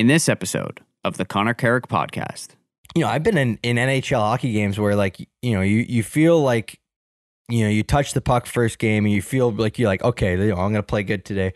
[0.00, 2.56] in this episode of the Connor Carrick podcast.
[2.96, 6.02] you know, I've been in, in NHL hockey games where like, you know, you, you
[6.02, 6.80] feel like,
[7.50, 10.38] you know, you touch the puck first game and you feel like you're like, okay,
[10.38, 11.52] you know, I'm going to play good today.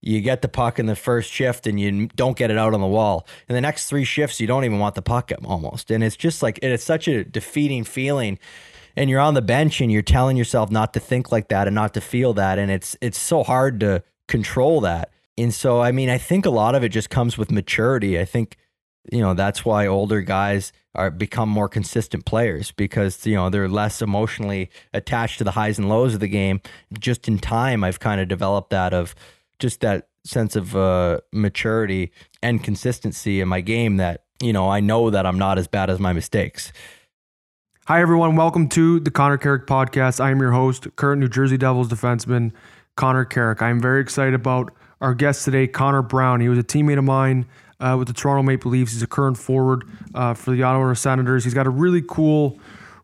[0.00, 2.80] You get the puck in the first shift and you don't get it out on
[2.80, 3.26] the wall.
[3.46, 5.90] In the next three shifts, you don't even want the puck almost.
[5.90, 8.38] And it's just like, it's such a defeating feeling.
[8.96, 11.74] And you're on the bench and you're telling yourself not to think like that and
[11.74, 12.58] not to feel that.
[12.58, 15.11] And it's, it's so hard to control that.
[15.38, 18.18] And so, I mean, I think a lot of it just comes with maturity.
[18.18, 18.56] I think,
[19.10, 23.68] you know that's why older guys are become more consistent players because you know they're
[23.68, 26.60] less emotionally attached to the highs and lows of the game
[26.98, 29.14] just in time i've kind of developed that of
[29.58, 32.12] just that sense of uh, maturity
[32.42, 35.90] and consistency in my game that you know i know that i'm not as bad
[35.90, 36.72] as my mistakes
[37.86, 38.36] Hi, everyone.
[38.36, 40.20] Welcome to the Connor Carrick podcast.
[40.20, 42.52] I am your host, current New Jersey Devils defenseman,
[42.96, 43.60] Connor Carrick.
[43.60, 46.40] I am very excited about our guest today, Connor Brown.
[46.40, 47.44] He was a teammate of mine
[47.80, 48.92] uh, with the Toronto Maple Leafs.
[48.92, 51.42] He's a current forward uh, for the Ottawa Senators.
[51.42, 52.58] He's got a really cool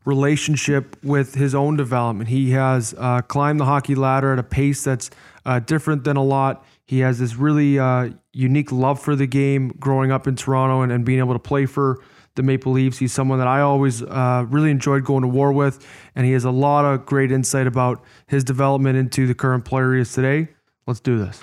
[0.05, 2.31] relationship with his own development.
[2.31, 5.11] He has uh, climbed the hockey ladder at a pace that's
[5.45, 6.64] uh, different than a lot.
[6.87, 10.92] He has this really uh, unique love for the game growing up in Toronto and,
[10.92, 11.98] and being able to play for
[12.37, 12.98] the Maple Leafs.
[12.98, 15.84] He's someone that I always uh, really enjoyed going to war with,
[16.15, 19.94] and he has a lot of great insight about his development into the current player
[19.94, 20.48] he is today.
[20.87, 21.42] Let's do this.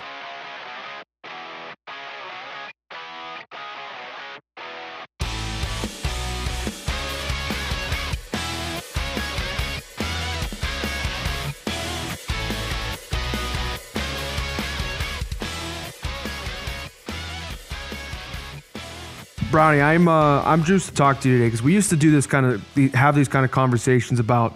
[19.56, 22.10] Brownie, I'm uh, I'm juiced to talk to you today because we used to do
[22.10, 22.62] this kind of
[22.92, 24.54] have these kind of conversations about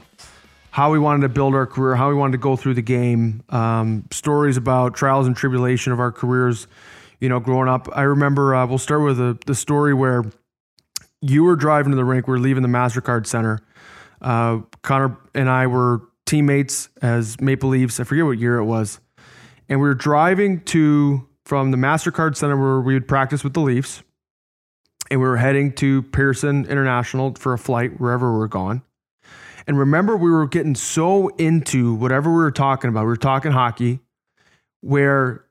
[0.73, 3.43] how we wanted to build our career, how we wanted to go through the game,
[3.49, 6.67] um, stories about trials and tribulation of our careers.
[7.19, 8.55] You know, growing up, I remember.
[8.55, 10.23] Uh, we'll start with the the story where
[11.23, 12.29] you were driving to the rink.
[12.29, 13.63] We are leaving the Mastercard Center.
[14.21, 18.01] Uh, Connor and I were teammates as Maple Leafs.
[18.01, 19.01] I forget what year it was,
[19.67, 23.63] and we were driving to from the Mastercard Center where we would practice with the
[23.63, 24.03] Leafs
[25.11, 28.83] and we were heading to Pearson International for a flight wherever we were going.
[29.67, 33.03] And remember, we were getting so into whatever we were talking about.
[33.03, 34.01] We were talking hockey,
[34.81, 35.45] where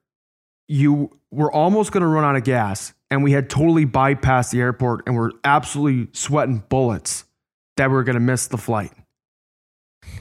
[0.67, 4.61] you were almost going to run out of gas, and we had totally bypassed the
[4.61, 7.25] airport, and we're absolutely sweating bullets
[7.77, 8.91] that we were going to miss the flight.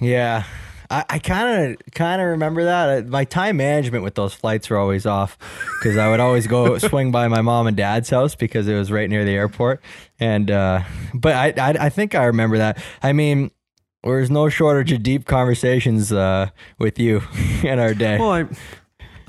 [0.00, 0.44] Yeah,
[0.90, 3.06] I kind of kind of remember that.
[3.08, 5.36] My time management with those flights were always off
[5.78, 8.90] because I would always go swing by my mom and dad's house because it was
[8.90, 9.82] right near the airport.
[10.18, 10.82] And uh,
[11.12, 12.82] but I, I, I think I remember that.
[13.02, 13.50] I mean,
[14.02, 17.22] there's no shortage of deep conversations uh, with you
[17.62, 18.18] in our day.
[18.18, 18.46] Well, I, I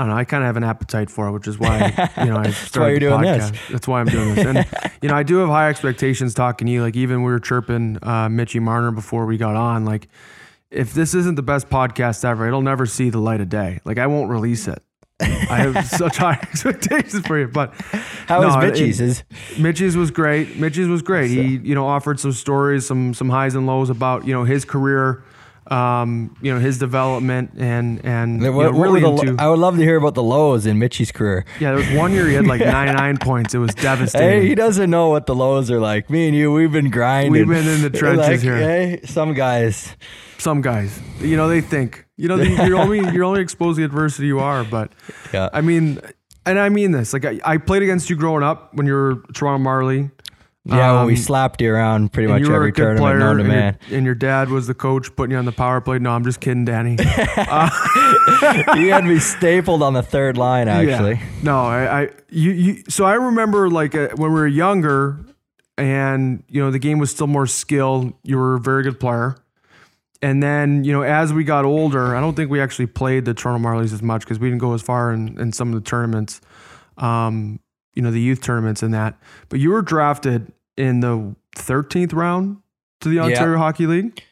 [0.04, 0.16] don't know.
[0.16, 1.88] I kind of have an appetite for it, which is why
[2.20, 3.52] you know I started That's why you're doing podcast.
[3.52, 3.62] this.
[3.70, 4.46] That's why I'm doing this.
[4.46, 6.82] And you know, I do have high expectations talking to you.
[6.82, 9.84] Like even we were chirping uh, Mitchy Marner before we got on.
[9.84, 10.08] Like
[10.72, 13.80] if this isn't the best podcast ever, it'll never see the light of day.
[13.86, 14.82] Like I won't release it.
[15.22, 17.48] I have such high expectations for you.
[17.48, 17.74] But
[18.28, 19.00] how no, was Mitchy's?
[19.02, 19.24] It,
[19.58, 20.58] Mitchy's was great.
[20.58, 21.30] Mitchy's was great.
[21.30, 24.66] He, you know, offered some stories, some some highs and lows about, you know, his
[24.66, 25.24] career
[25.70, 29.60] um, you know, his development and and what, you know, really the, into, I would
[29.60, 31.46] love to hear about the lows in Mitchy's career.
[31.60, 33.54] Yeah, there was one year he had like 99 points.
[33.54, 34.42] It was devastating.
[34.42, 36.10] Hey, he doesn't know what the lows are like.
[36.10, 37.32] Me and you, we've been grinding.
[37.32, 38.58] We've been in the trenches like, here.
[38.58, 39.96] Hey, some guys,
[40.40, 43.86] some guys, you know, they think you know you're only you're only exposed to the
[43.86, 44.64] adversity you are.
[44.64, 44.92] But
[45.34, 46.00] yeah, I mean,
[46.46, 47.14] and I mean this.
[47.14, 50.10] Like I, I played against you growing up when you were Toronto Marley.
[50.66, 53.50] Yeah, um, well, we slapped you around pretty much every tournament player, known to and
[53.50, 53.78] man.
[53.88, 56.00] Your, and your dad was the coach putting you on the power play.
[56.00, 56.98] No, I'm just kidding, Danny.
[57.38, 57.70] uh,
[58.76, 61.14] you had me stapled on the third line, actually.
[61.14, 61.26] Yeah.
[61.44, 62.84] No, I, I, you, you.
[62.90, 65.18] So I remember like uh, when we were younger,
[65.78, 68.14] and you know the game was still more skill.
[68.24, 69.38] You were a very good player.
[70.22, 73.34] And then, you know, as we got older, I don't think we actually played the
[73.34, 75.90] Toronto Marlies as much because we didn't go as far in, in some of the
[75.90, 76.42] tournaments.
[76.98, 77.60] Um,
[77.94, 79.18] you know, the youth tournaments and that.
[79.48, 82.58] But you were drafted in the 13th round
[83.02, 83.58] to the Ontario yeah.
[83.58, 84.24] Hockey League.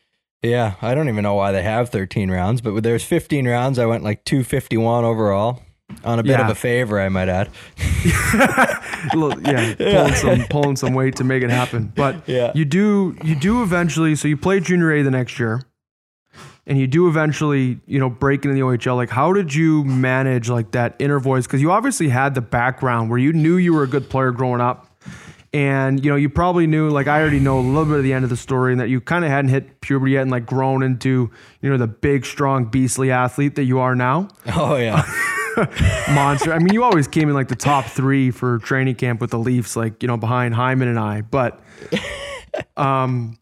[0.41, 3.79] Yeah, I don't even know why they have 13 rounds, but there's 15 rounds.
[3.79, 5.61] I went like 251 overall
[6.03, 6.45] on a bit yeah.
[6.45, 7.49] of a favor, I might add.
[8.05, 11.91] yeah, pulling some pulling some weight to make it happen.
[11.95, 12.51] But yeah.
[12.53, 14.15] you do you do eventually.
[14.15, 15.63] So you play junior A the next year
[16.67, 20.49] and you do eventually, you know, break into the OHL, like how did you manage
[20.49, 21.47] like that inner voice?
[21.47, 24.61] Because you obviously had the background where you knew you were a good player growing
[24.61, 24.85] up.
[25.53, 28.11] And you know, you probably knew, like I already know a little bit of the
[28.11, 30.45] end of the story, and that you kind of hadn't hit puberty yet, and like
[30.45, 31.31] grown into,
[31.61, 34.27] you know, the big, strong, beastly athlete that you are now.
[34.53, 35.03] Oh yeah.
[36.09, 36.51] monster.
[36.51, 39.39] I mean, you always came in like the top three for training camp with the
[39.39, 41.21] Leafs, like you know behind Hyman and I.
[41.21, 41.61] But
[42.75, 43.37] um,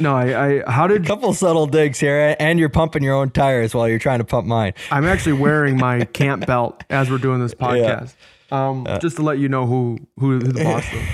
[0.00, 3.30] no, I, I how did A couple subtle digs here, and you're pumping your own
[3.30, 4.74] tires while you're trying to pump mine.
[4.90, 8.14] I'm actually wearing my camp belt as we're doing this podcast.
[8.50, 11.02] Um, just to let you know who who, who the boss is.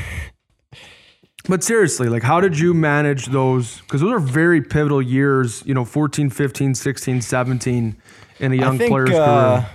[1.47, 5.75] But seriously, like how did you manage those cuz those are very pivotal years, you
[5.75, 7.97] know, 14, 15, 16, 17
[8.41, 9.69] in a young think, player's uh, career.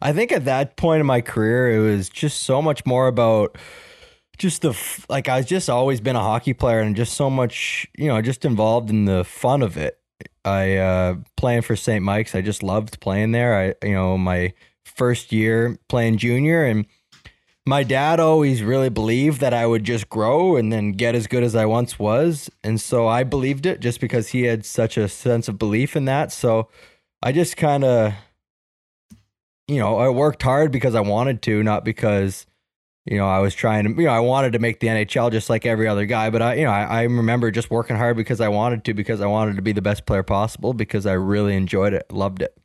[0.00, 3.58] I think at that point in my career, it was just so much more about
[4.36, 4.76] just the
[5.08, 8.20] like I was just always been a hockey player and just so much, you know,
[8.22, 9.98] just involved in the fun of it.
[10.44, 12.04] I uh playing for St.
[12.04, 13.58] Mike's, I just loved playing there.
[13.58, 14.52] I you know, my
[14.84, 16.86] first year playing junior and
[17.68, 21.42] my dad always really believed that I would just grow and then get as good
[21.42, 22.48] as I once was.
[22.62, 26.04] And so I believed it just because he had such a sense of belief in
[26.04, 26.30] that.
[26.30, 26.68] So
[27.22, 28.14] I just kind of,
[29.66, 32.46] you know, I worked hard because I wanted to, not because,
[33.06, 35.48] you know, I was trying to, you know, I wanted to make the NHL just
[35.48, 36.30] like every other guy.
[36.30, 39.20] But I, you know, I, I remember just working hard because I wanted to, because
[39.20, 42.56] I wanted to be the best player possible, because I really enjoyed it, loved it.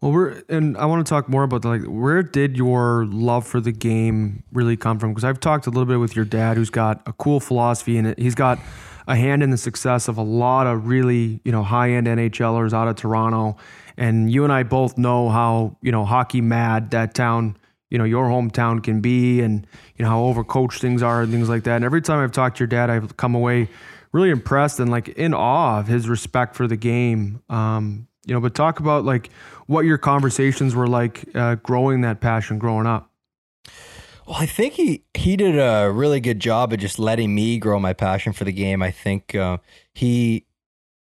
[0.00, 3.46] Well, we're and I want to talk more about the, like where did your love
[3.46, 5.10] for the game really come from?
[5.10, 8.06] Because I've talked a little bit with your dad, who's got a cool philosophy in
[8.06, 8.18] it.
[8.18, 8.58] He's got
[9.06, 12.72] a hand in the success of a lot of really you know high end NHLers
[12.72, 13.58] out of Toronto,
[13.98, 17.58] and you and I both know how you know hockey mad that town,
[17.90, 19.66] you know your hometown can be, and
[19.96, 21.76] you know how overcoached things are and things like that.
[21.76, 23.68] And every time I've talked to your dad, I've come away
[24.12, 27.42] really impressed and like in awe of his respect for the game.
[27.48, 29.30] Um, you know, but talk about like
[29.66, 33.10] what your conversations were like uh, growing that passion growing up.
[34.26, 37.80] Well, I think he he did a really good job of just letting me grow
[37.80, 38.82] my passion for the game.
[38.82, 39.58] I think uh,
[39.92, 40.46] he,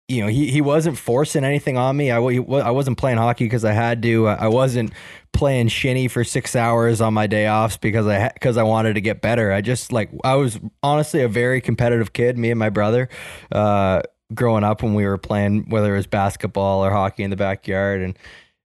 [0.10, 2.10] you know, he, he wasn't forcing anything on me.
[2.10, 4.28] I, I wasn't playing hockey because I had to.
[4.28, 4.92] I wasn't
[5.34, 9.02] playing shinny for six hours on my day offs because I because I wanted to
[9.02, 9.52] get better.
[9.52, 12.40] I just like I was honestly a very competitive kid.
[12.40, 13.08] Me and my brother,
[13.52, 14.02] uh,
[14.34, 18.02] growing up when we were playing whether it was basketball or hockey in the backyard,
[18.02, 18.18] and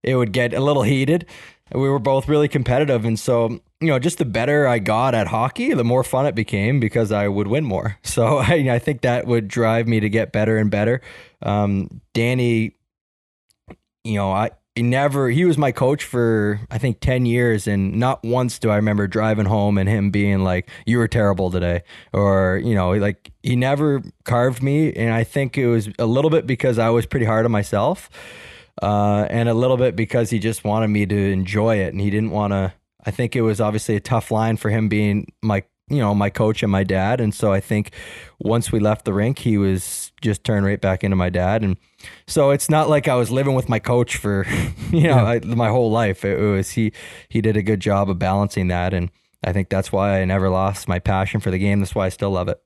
[0.02, 1.26] it would get a little heated.
[1.72, 5.26] We were both really competitive, and so you know, just the better I got at
[5.26, 7.98] hockey, the more fun it became because I would win more.
[8.14, 11.00] So I, I think that would drive me to get better and better.
[11.42, 12.76] Um, Danny,
[14.04, 17.66] you know, I never he was my coach for I think 10 years.
[17.66, 21.50] And not once do I remember driving home and him being like you were terrible
[21.50, 21.82] today.
[22.12, 24.92] Or you know like he never carved me.
[24.92, 28.08] And I think it was a little bit because I was pretty hard on myself
[28.82, 32.10] uh, and a little bit because he just wanted me to enjoy it and he
[32.10, 32.72] didn't want to
[33.06, 36.30] I think it was obviously a tough line for him being my you know my
[36.30, 37.92] coach and my dad and so I think
[38.40, 41.76] once we left the rink he was just turned right back into my dad and
[42.26, 44.46] so it's not like I was living with my coach for
[44.90, 46.24] you know I, my whole life.
[46.24, 46.92] It was he
[47.28, 49.10] he did a good job of balancing that and
[49.44, 51.80] I think that's why I never lost my passion for the game.
[51.80, 52.60] That's why I still love it.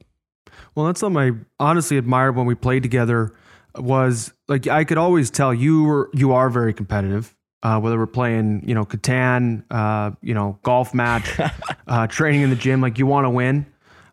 [0.75, 3.32] Well, that's something I honestly admired when we played together.
[3.79, 7.35] Was like I could always tell you were you are very competitive.
[7.61, 11.41] Uh, whether we're playing, you know, Catan, uh, you know, golf match,
[11.89, 13.67] uh, training in the gym, like you want to win.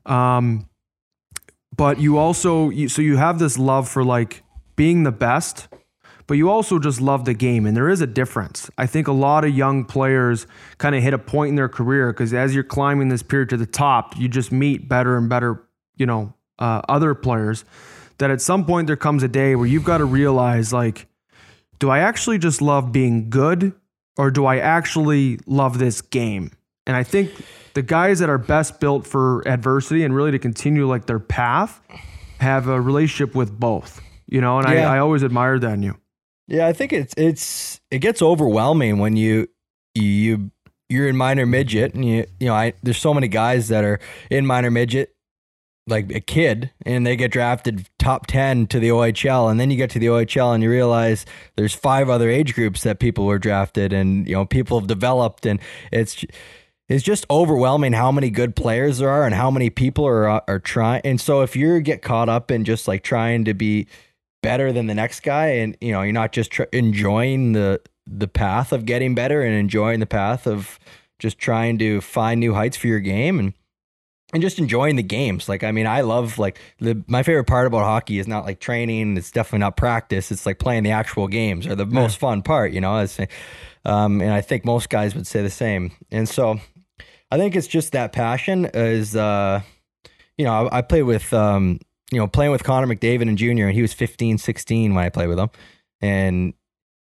[0.08, 0.68] Um,
[1.76, 4.44] but you also, you, so you have this love for like
[4.76, 5.68] being the best,
[6.28, 7.66] but you also just love the game.
[7.66, 8.70] And there is a difference.
[8.78, 10.48] I think a lot of young players
[10.78, 13.58] kind of hit a point in their career because as you're climbing this period to
[13.58, 15.68] the top, you just meet better and better,
[15.98, 17.66] you know, uh, other players.
[18.18, 21.08] That at some point there comes a day where you've got to realize, like,
[21.80, 23.74] do I actually just love being good
[24.18, 26.52] or do I actually love this game?
[26.88, 27.32] And I think
[27.74, 31.82] the guys that are best built for adversity and really to continue like their path
[32.40, 34.90] have a relationship with both, you know, and Yeah.
[34.90, 35.98] I, I always admire that in you.
[36.48, 39.48] Yeah, I think it's it's it gets overwhelming when you
[39.96, 40.52] you
[40.90, 44.00] you're in minor midget and you you know I there's so many guys that are
[44.30, 45.15] in minor midget
[45.88, 49.78] like a kid and they get drafted top 10 to the OHL and then you
[49.78, 51.26] get to the OHL and you realize
[51.58, 55.46] there's five other age groups that people were drafted and you know people have developed
[55.46, 55.60] and
[55.92, 56.26] it's
[56.88, 60.40] it's just overwhelming how many good players there are and how many people are uh,
[60.48, 63.86] are trying and so if you get caught up in just like trying to be
[64.42, 68.28] better than the next guy and you know you're not just tr- enjoying the the
[68.28, 70.80] path of getting better and enjoying the path of
[71.20, 73.54] just trying to find new heights for your game and
[74.36, 75.50] and just enjoying the games.
[75.50, 78.60] Like i mean i love like the my favorite part about hockey is not like
[78.60, 79.18] training.
[79.18, 80.32] It's definitely not practice.
[80.32, 83.00] It's like playing the actual games are the most fun part you know?
[83.00, 83.20] It's,
[83.86, 85.92] um and i think most guys would say the same.
[86.12, 86.60] And so
[87.32, 89.62] i think it's just that passion is uh
[90.38, 91.80] you know i, I played with um
[92.12, 93.66] you know, playing with Connor McDavid and Jr.
[93.66, 95.50] and he was 15, 16 when I played with him.
[96.02, 96.54] And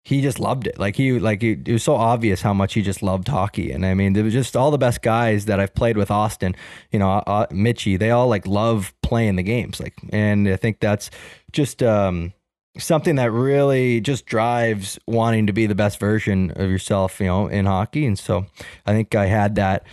[0.09, 0.79] he just loved it.
[0.79, 3.73] Like he like it, it was so obvious how much he just loved hockey.
[3.73, 6.57] And I mean, there was just all the best guys that I've played with Austin.
[6.91, 7.99] You know, uh, Mitchy.
[7.99, 9.81] They all like love playing the games.
[9.81, 11.11] Like, and I think that's
[11.53, 12.33] just um,
[12.79, 17.21] something that really just drives wanting to be the best version of yourself.
[17.21, 18.07] You know, in hockey.
[18.07, 18.47] And so
[18.87, 19.85] I think I had that.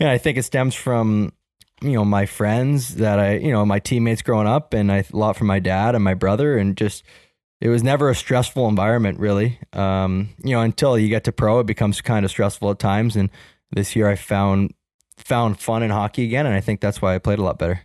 [0.00, 1.32] And I think it stems from
[1.80, 5.16] you know my friends that I you know my teammates growing up, and I a
[5.16, 7.04] lot from my dad and my brother, and just
[7.60, 9.58] it was never a stressful environment really.
[9.72, 13.16] Um, you know until you get to pro it becomes kind of stressful at times.
[13.16, 13.30] And
[13.72, 14.74] this year i found
[15.16, 17.82] found fun in hockey again and i think that's why i played a lot better.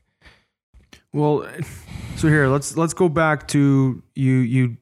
[1.14, 1.48] Well
[2.16, 4.78] so here let's let's go back to you you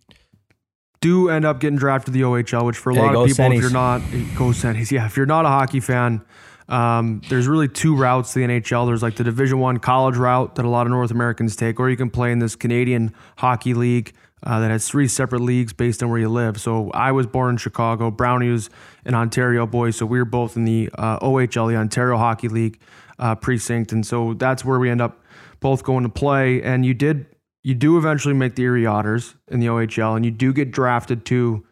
[1.02, 3.62] do end up getting drafted to the ohl which for a lot of people if
[3.62, 4.00] you're not
[4.38, 4.90] go Sennies.
[4.90, 6.24] yeah if you're not a hockey fan
[6.70, 8.88] um, there's really two routes to the NHL.
[8.88, 11.90] There's like the Division One college route that a lot of North Americans take, or
[11.90, 16.04] you can play in this Canadian Hockey League uh, that has three separate leagues based
[16.04, 16.60] on where you live.
[16.60, 18.12] So I was born in Chicago.
[18.12, 18.70] Brownie was
[19.06, 22.80] an Ontario boy, so we were both in the uh, OHL, the Ontario Hockey League
[23.20, 25.24] uh, precinct, and so that's where we end up
[25.60, 26.62] both going to play.
[26.62, 27.26] And you did,
[27.64, 31.26] you do eventually make the Erie Otters in the OHL, and you do get drafted
[31.28, 31.66] to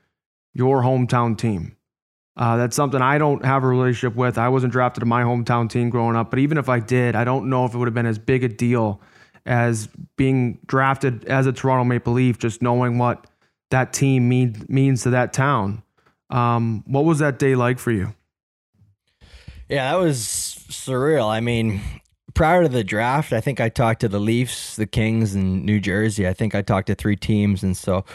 [0.54, 1.76] your hometown team.
[2.38, 4.38] Uh, that's something I don't have a relationship with.
[4.38, 7.26] I wasn't drafted to my hometown team growing up, but even if I did, I
[7.26, 9.02] don't know if it would have been as big a deal
[9.46, 13.28] as being drafted as a Toronto Maple Leaf, just knowing what
[13.70, 15.84] that team mean, means to that town.
[16.30, 18.14] Um, what was that day like for you?
[19.68, 21.30] Yeah, that was surreal.
[21.30, 21.82] I mean,
[22.34, 25.80] prior to the draft, I think I talked to the Leafs, the Kings, and New
[25.80, 26.28] Jersey.
[26.28, 28.06] I think I talked to three teams, and so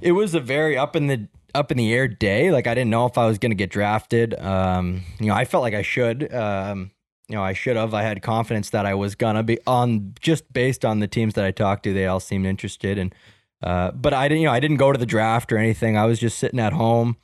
[0.00, 2.50] it was a very up in the up in the air day.
[2.50, 4.38] Like I didn't know if I was going to get drafted.
[4.38, 6.32] Um, you know, I felt like I should.
[6.32, 6.90] Um,
[7.34, 7.94] know, I should have.
[7.94, 11.44] I had confidence that I was gonna be on just based on the teams that
[11.44, 11.92] I talked to.
[11.92, 13.14] They all seemed interested, and
[13.62, 14.42] uh, but I didn't.
[14.42, 15.96] You know, I didn't go to the draft or anything.
[15.96, 17.16] I was just sitting at home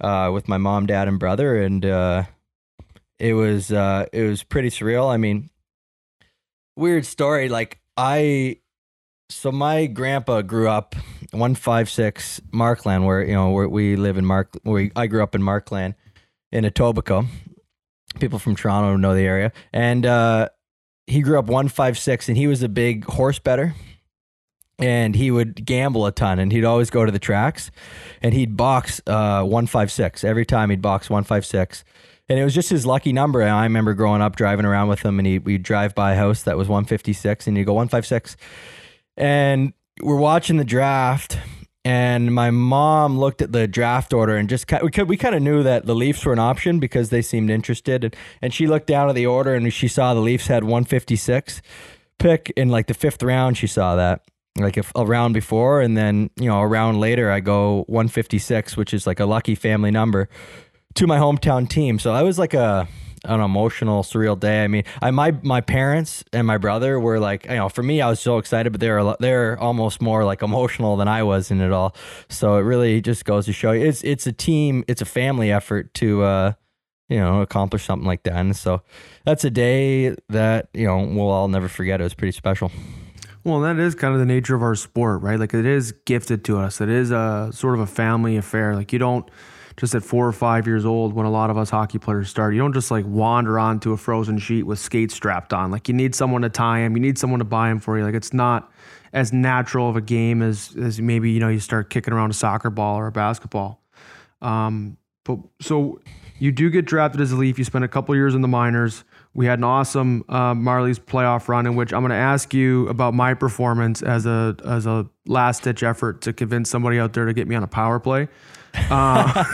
[0.00, 2.24] uh, with my mom, dad, and brother, and uh,
[3.18, 5.12] it was uh, it was pretty surreal.
[5.12, 5.50] I mean,
[6.76, 7.48] weird story.
[7.48, 8.56] Like I,
[9.28, 10.96] so my grandpa grew up
[11.30, 14.56] one five six Markland, where you know where we live in Mark.
[14.62, 15.94] Where I grew up in Markland
[16.50, 17.28] in Etobicoke,
[18.18, 19.52] people from Toronto know the area.
[19.72, 20.48] And uh,
[21.06, 23.74] he grew up 156 and he was a big horse better.
[24.78, 27.70] And he would gamble a ton and he'd always go to the tracks
[28.22, 30.24] and he'd box uh, 156.
[30.24, 31.84] Every time he'd box 156.
[32.30, 33.42] And it was just his lucky number.
[33.42, 36.16] And I remember growing up driving around with him and he, we'd drive by a
[36.16, 38.36] house that was 156 and he'd go 156.
[39.18, 41.36] And we're watching the draft
[41.84, 45.42] and my mom looked at the draft order and just we could, we kind of
[45.42, 48.86] knew that the Leafs were an option because they seemed interested and, and she looked
[48.86, 51.62] down at the order and she saw the Leafs had 156
[52.18, 54.20] pick in like the fifth round she saw that
[54.58, 58.76] like a, a round before and then you know a round later I go 156
[58.76, 60.28] which is like a lucky family number
[60.94, 61.98] to my hometown team.
[61.98, 62.88] So I was like a
[63.24, 64.64] an emotional, surreal day.
[64.64, 68.00] I mean, I my my parents and my brother were like, you know, for me,
[68.00, 71.60] I was so excited, but they're they're almost more like emotional than I was in
[71.60, 71.94] it all.
[72.28, 75.52] So it really just goes to show you, it's it's a team, it's a family
[75.52, 76.52] effort to, uh,
[77.08, 78.36] you know, accomplish something like that.
[78.36, 78.82] And so
[79.24, 82.00] that's a day that you know we'll all never forget.
[82.00, 82.70] It was pretty special.
[83.42, 85.38] Well, that is kind of the nature of our sport, right?
[85.38, 86.80] Like it is gifted to us.
[86.80, 88.76] It is a sort of a family affair.
[88.76, 89.30] Like you don't
[89.80, 92.52] just at four or five years old when a lot of us hockey players start.
[92.52, 95.70] You don't just like wander onto a frozen sheet with skates strapped on.
[95.70, 96.94] Like you need someone to tie him.
[96.94, 98.04] You need someone to buy him for you.
[98.04, 98.70] Like it's not
[99.14, 102.34] as natural of a game as as maybe you know you start kicking around a
[102.34, 103.82] soccer ball or a basketball.
[104.42, 105.98] Um, but so
[106.38, 107.58] you do get drafted as a Leaf.
[107.58, 109.04] You spend a couple years in the minors.
[109.32, 112.86] We had an awesome uh, Marlies playoff run in which I'm going to ask you
[112.88, 117.24] about my performance as a as a last ditch effort to convince somebody out there
[117.24, 118.28] to get me on a power play.
[118.74, 119.44] Uh,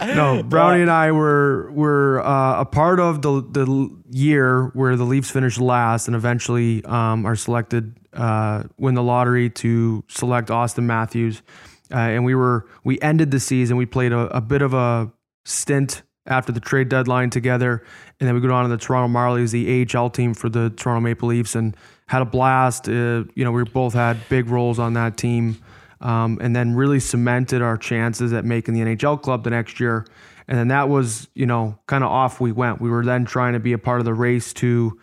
[0.06, 5.04] no, Brownie and I were were uh, a part of the the year where the
[5.04, 10.84] Leafs finished last and eventually um, are selected uh, win the lottery to select Auston
[10.84, 11.42] Matthews.
[11.90, 13.76] Uh, and we were we ended the season.
[13.76, 15.12] We played a, a, bit of a
[15.44, 17.84] stint after the trade deadline together,
[18.18, 21.00] and then we go on to the Toronto Marlies, the AHL team for the Toronto
[21.00, 22.88] Maple Leafs, and had a blast.
[22.88, 25.62] Uh, you know, we both had big roles on that team
[26.02, 30.04] um, and then really cemented our chances at making the NHL club the next year.
[30.48, 32.80] And then that was, you know, kind of off we went.
[32.80, 34.98] We were then trying to be a part of the race to,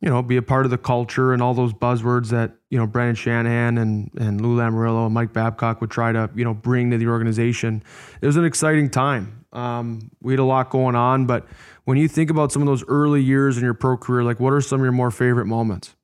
[0.00, 2.86] you know, be a part of the culture and all those buzzwords that, you know,
[2.86, 6.90] Brendan Shanahan and, and Lou Lamoriello and Mike Babcock would try to, you know, bring
[6.90, 7.82] to the organization.
[8.20, 9.44] It was an exciting time.
[9.52, 11.46] Um, we had a lot going on, but
[11.84, 14.52] when you think about some of those early years in your pro career, like what
[14.52, 15.94] are some of your more favorite moments?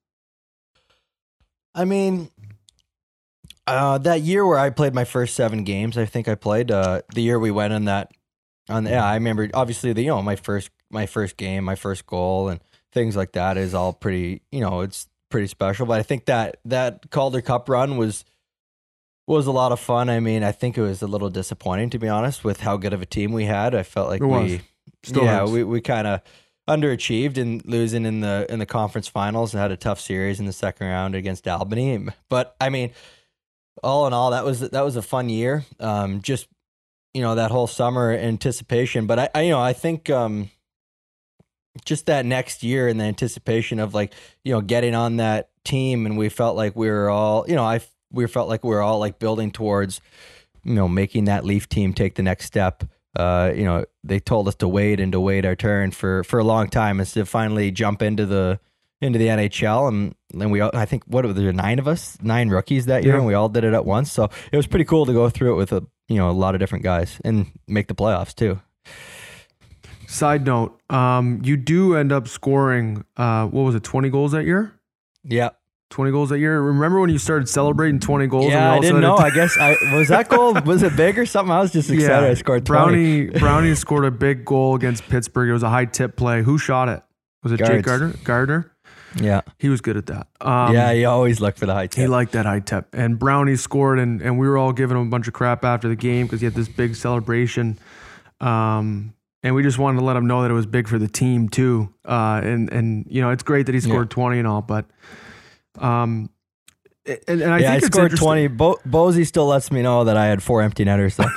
[1.74, 2.30] I mean,
[3.66, 6.70] Uh, that year where I played my first seven games, I think I played.
[6.70, 8.10] Uh, the year we went on that,
[8.68, 12.06] on yeah, I remember obviously the you know my first my first game, my first
[12.06, 12.60] goal, and
[12.92, 15.86] things like that is all pretty you know it's pretty special.
[15.86, 18.24] But I think that that Calder Cup run was
[19.26, 20.10] was a lot of fun.
[20.10, 22.92] I mean, I think it was a little disappointing to be honest with how good
[22.92, 23.74] of a team we had.
[23.74, 24.50] I felt like It was.
[24.50, 24.60] we
[25.04, 26.20] Still yeah we we kind of
[26.68, 30.46] underachieved and losing in the in the conference finals and had a tough series in
[30.46, 32.06] the second round against Albany.
[32.28, 32.92] But I mean,
[33.82, 35.64] all in all, that was that was a fun year.
[35.80, 36.48] Um, just
[37.14, 39.06] you know that whole summer anticipation.
[39.06, 40.50] But I, I you know I think um,
[41.84, 44.12] just that next year and the anticipation of like
[44.44, 47.64] you know getting on that team and we felt like we were all you know
[47.64, 50.00] I we felt like we were all like building towards
[50.64, 52.84] you know making that Leaf team take the next step.
[53.14, 56.38] Uh, you know they told us to wait and to wait our turn for for
[56.38, 58.58] a long time and to finally jump into the
[59.02, 62.16] into the NHL and then we all, I think what were there nine of us
[62.22, 63.18] nine rookies that year Yeah.
[63.18, 65.52] and we all did it at once so it was pretty cool to go through
[65.54, 68.60] it with a you know a lot of different guys and make the playoffs too.
[70.06, 74.44] Side note, um, you do end up scoring, uh, what was it, 20 goals that
[74.44, 74.72] year?
[75.24, 75.50] Yeah,
[75.88, 76.60] 20 goals that year.
[76.60, 78.44] Remember when you started celebrating 20 goals?
[78.46, 78.72] and yeah.
[78.72, 79.16] I didn't know.
[79.16, 80.52] I guess I was that goal.
[80.66, 81.50] Was it big or something?
[81.52, 82.28] I was just excited.
[82.30, 83.26] I scored twenty.
[83.26, 85.48] Brownie Brownie scored a big goal against Pittsburgh.
[85.48, 86.42] It was a high tip play.
[86.42, 87.02] Who shot it?
[87.42, 88.14] Was it Jake Gardiner?
[88.24, 88.71] Gardiner?
[89.20, 90.26] Yeah, He was good at that.
[90.40, 90.92] Um, yeah.
[90.92, 92.00] he always looked for the high tip.
[92.00, 92.88] He liked that high tip.
[92.92, 95.88] And Brownie scored, and, and we were all giving him a bunch of crap after
[95.88, 97.78] the game because he had this big celebration.
[98.40, 101.08] Um, and we just wanted to let him know that it was big for the
[101.08, 101.92] team too.
[102.04, 104.86] Uh, and and you know it's great that he scored twenty and all, but
[105.78, 106.30] um,
[107.04, 108.46] and, and I yeah, I think it's scored twenty.
[108.46, 111.14] Bo- Bozy still lets me know that I had four empty netters.
[111.14, 111.24] So.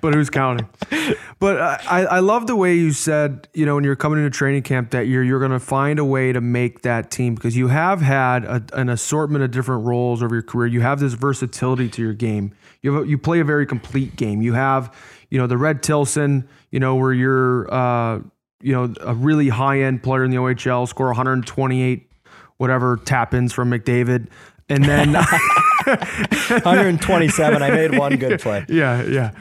[0.00, 0.68] but who's counting?
[1.40, 4.62] But I, I love the way you said, you know, when you're coming into training
[4.62, 7.68] camp that year, you're going to find a way to make that team because you
[7.68, 10.66] have had a, an assortment of different roles over your career.
[10.66, 12.54] You have this versatility to your game.
[12.82, 14.42] You have a, you play a very complete game.
[14.42, 14.94] You have,
[15.30, 18.20] you know, the Red Tilson, you know, where you're, uh,
[18.60, 22.06] you know, a really high end player in the OHL, score 128
[22.58, 24.28] whatever tap ins from McDavid,
[24.68, 25.14] and then.
[25.86, 27.62] 127.
[27.62, 28.66] I made one good play.
[28.68, 29.32] yeah, yeah.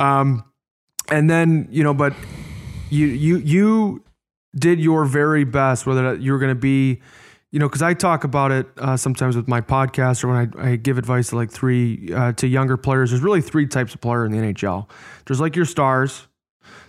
[0.00, 0.44] Um,
[1.10, 2.14] and then you know, but
[2.90, 4.04] you you you
[4.56, 5.86] did your very best.
[5.86, 7.00] Whether you were going to be,
[7.50, 10.72] you know, because I talk about it uh, sometimes with my podcast or when I,
[10.72, 13.10] I give advice to like three uh, to younger players.
[13.10, 14.88] There's really three types of player in the NHL.
[15.26, 16.26] There's like your stars.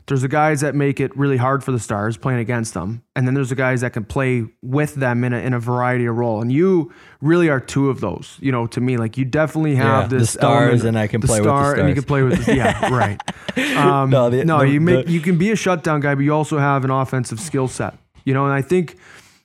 [0.08, 3.26] There's the guys that make it really hard for the stars playing against them, and
[3.26, 6.16] then there's the guys that can play with them in a in a variety of
[6.16, 6.42] role.
[6.42, 8.38] And you really are two of those.
[8.40, 11.08] You know, to me, like you definitely have Yeah, the this stars element- and I
[11.08, 13.20] can play with the star, and you can play with the, yeah, right.
[13.76, 16.22] Um, No, no, the- the- you make the- you can be a shutdown guy, but
[16.24, 17.98] you also have an offensive skill set.
[18.26, 18.98] You know, and I think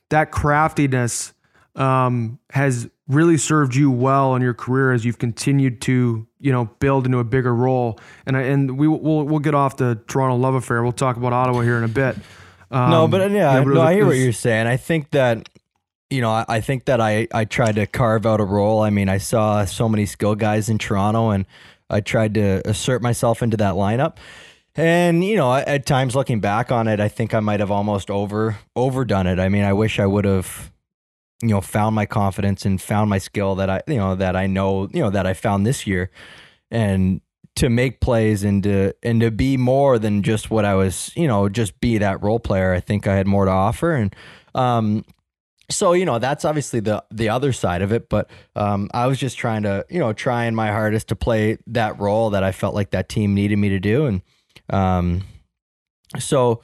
[0.09, 1.33] that craftiness
[1.75, 6.65] um, has really served you well in your career as you've continued to you know
[6.79, 7.99] build into a bigger role.
[8.25, 10.81] And I, and we we'll we'll get off the Toronto love affair.
[10.83, 12.15] We'll talk about Ottawa here in a bit.
[12.71, 14.67] Um, no, but yeah, but was no, a- I hear what you're saying.
[14.67, 15.49] I think that
[16.09, 18.81] you know, I, I think that I I tried to carve out a role.
[18.81, 21.45] I mean, I saw so many skill guys in Toronto, and
[21.89, 24.17] I tried to assert myself into that lineup.
[24.75, 28.09] And you know, at times looking back on it, I think I might have almost
[28.09, 29.37] over overdone it.
[29.39, 30.70] I mean, I wish I would have,
[31.41, 34.47] you know, found my confidence and found my skill that I, you know, that I
[34.47, 36.09] know, you know, that I found this year,
[36.69, 37.21] and
[37.55, 41.27] to make plays and to and to be more than just what I was, you
[41.27, 42.73] know, just be that role player.
[42.73, 44.15] I think I had more to offer, and
[44.55, 45.05] um,
[45.69, 48.09] so you know that's obviously the the other side of it.
[48.09, 51.99] But um, I was just trying to, you know, trying my hardest to play that
[51.99, 54.21] role that I felt like that team needed me to do, and
[54.69, 55.23] um,
[56.19, 56.63] so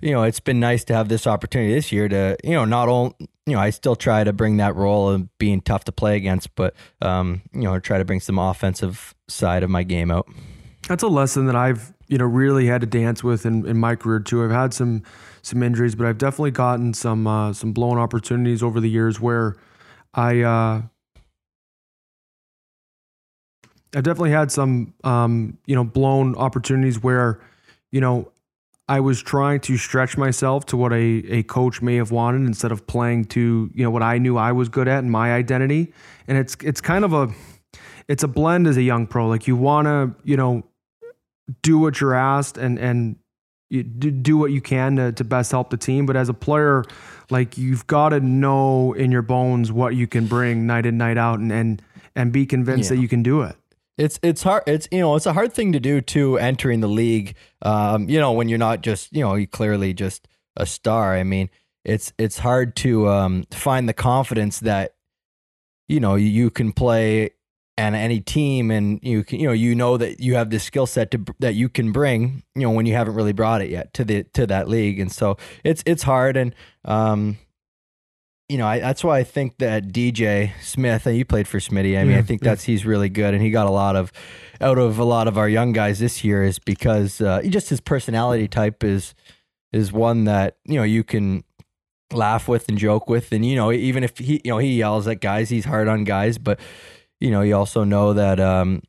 [0.00, 2.88] you know, it's been nice to have this opportunity this year to, you know, not
[2.88, 3.14] only,
[3.46, 6.54] you know, I still try to bring that role of being tough to play against,
[6.54, 10.28] but, um, you know, try to bring some offensive side of my game out.
[10.88, 13.96] That's a lesson that I've you know really had to dance with in, in my
[13.96, 14.44] career too.
[14.44, 15.02] I've had some
[15.42, 19.56] some injuries, but I've definitely gotten some uh, some blown opportunities over the years where
[20.12, 20.82] I uh,
[23.94, 27.40] I've definitely had some um, you know blown opportunities where
[27.90, 28.30] you know
[28.86, 32.70] I was trying to stretch myself to what a, a coach may have wanted instead
[32.70, 35.92] of playing to you know what I knew I was good at and my identity.
[36.28, 37.28] And it's it's kind of a
[38.08, 39.26] it's a blend as a young pro.
[39.28, 40.64] Like you want to you know
[41.62, 43.16] do what you're asked and and
[43.70, 46.04] you do, do what you can to, to best help the team.
[46.04, 46.84] But as a player,
[47.30, 51.16] like you've got to know in your bones what you can bring night in night
[51.16, 51.82] out and and
[52.14, 52.96] and be convinced Yeah.
[52.96, 53.56] that you can do it.
[53.96, 54.64] It's it's hard.
[54.66, 56.36] It's you know it's a hard thing to do too.
[56.38, 60.26] Entering the league, um, you know, when you're not just you know you clearly just
[60.56, 61.14] a star.
[61.14, 61.48] I mean,
[61.84, 64.94] it's it's hard to um find the confidence that
[65.88, 67.30] you know you can play
[67.76, 70.86] and any team, and you can, you know, you know that you have this skill
[70.86, 73.92] set to that you can bring, you know, when you haven't really brought it yet
[73.94, 76.54] to the to that league, and so it's it's hard, and
[76.84, 77.36] um,
[78.48, 81.98] you know, I, that's why I think that DJ Smith, and you played for Smitty.
[81.98, 82.50] I mean, Yeah, I think yeah.
[82.50, 84.12] that's he's really good, and he got a lot of
[84.60, 87.80] out of a lot of our young guys this year is because uh, just his
[87.80, 89.14] personality type is
[89.72, 91.42] is one that you know you can
[92.12, 95.08] laugh with and joke with, and you know even if he you know he yells
[95.08, 96.60] at guys, he's hard on guys, but
[97.20, 98.82] you know you also know that um,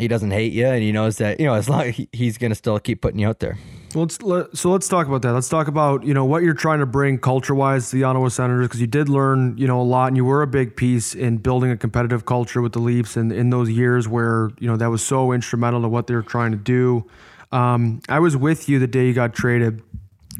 [0.00, 2.54] he doesn't hate you, and he knows that you know as long he, he's gonna
[2.54, 3.58] still keep putting you out there.
[3.94, 5.32] Well, let's let, so let's talk about that.
[5.32, 8.28] Let's talk about you know what you're trying to bring culture wise to the Ottawa
[8.28, 11.14] Senators because you did learn you know a lot and you were a big piece
[11.14, 14.76] in building a competitive culture with the Leafs and in those years where you know
[14.76, 17.04] that was so instrumental to what they were trying to do.
[17.52, 19.82] Um, I was with you the day you got traded.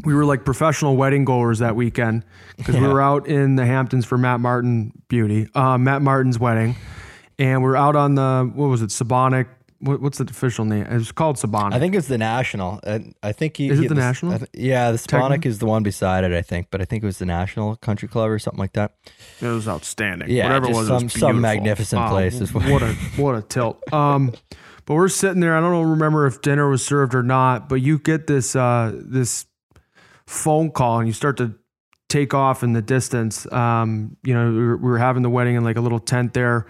[0.05, 2.25] We were like professional wedding goers that weekend
[2.57, 6.77] because we were out in the Hamptons for Matt Martin beauty, uh, Matt Martin's wedding,
[7.40, 9.48] and we're out on the what was it, Sebonack.
[9.83, 10.83] What, what's the official name?
[10.85, 11.72] It was called Sebonack.
[11.72, 12.81] I think it's the national.
[12.85, 14.37] and I think he Is it he- the National?
[14.38, 15.48] Th- yeah, the Sebonack Technically?
[15.48, 16.33] is the one beside it.
[16.35, 18.92] I think, but I think it was the National Country Club or something like that.
[19.40, 20.29] It was outstanding.
[20.29, 21.40] Yeah, Whatever it was, some- it was some beautiful.
[21.40, 23.83] magnificent place is what- what a what a tilt.
[23.92, 24.35] Um,
[24.85, 25.57] but we're sitting there.
[25.57, 27.68] I don't remember if dinner was served or not.
[27.70, 29.46] But you get this uh, this
[30.26, 31.55] phone call and you start to
[32.09, 33.50] take off in the distance.
[33.53, 36.35] Um, you know, we were, we were having the wedding in like a little tent
[36.35, 36.66] there.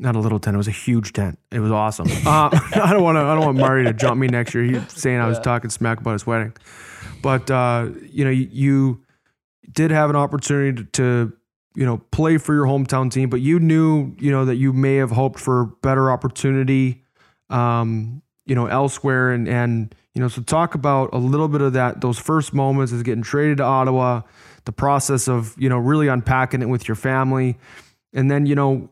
[0.00, 0.54] Not a little tent.
[0.54, 1.38] It was a huge tent.
[1.50, 2.06] It was awesome.
[2.24, 3.20] Uh, I don't want to.
[3.20, 4.62] I don't want Marty to jump me next year.
[4.62, 6.52] He's saying I was talking smack about his wedding,
[7.20, 9.04] but uh, you know, you, you
[9.72, 11.32] did have an opportunity to, to
[11.74, 14.96] you know play for your hometown team, but you knew you know that you may
[14.96, 17.02] have hoped for better opportunity,
[17.50, 21.72] um, you know, elsewhere, and and you know, so talk about a little bit of
[21.72, 24.22] that those first moments as getting traded to Ottawa,
[24.64, 27.58] the process of you know really unpacking it with your family,
[28.12, 28.90] and then you know.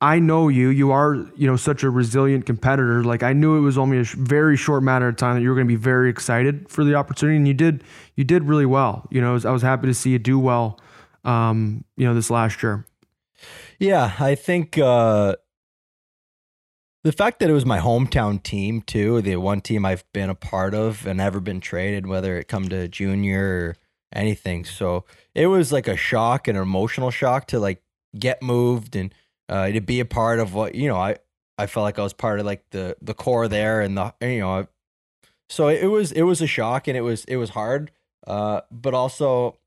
[0.00, 0.68] I know you.
[0.68, 3.04] You are, you know, such a resilient competitor.
[3.04, 5.48] Like I knew it was only a sh- very short matter of time that you
[5.48, 7.84] were going to be very excited for the opportunity, and you did.
[8.16, 9.06] You did really well.
[9.10, 10.80] You know, I was, I was happy to see you do well.
[11.24, 12.84] Um, you know, this last year.
[13.78, 15.36] Yeah, I think uh,
[17.04, 20.34] the fact that it was my hometown team too, the one team I've been a
[20.34, 23.76] part of and never been traded, whether it come to junior or
[24.12, 24.64] anything.
[24.64, 27.82] So it was like a shock, an emotional shock to like
[28.18, 29.12] get moved and
[29.48, 30.96] uh, to be a part of what you know.
[30.96, 31.16] I
[31.58, 34.40] I felt like I was part of like the the core there and the you
[34.40, 34.66] know.
[35.48, 37.90] So it was it was a shock and it was it was hard,
[38.26, 39.58] uh, but also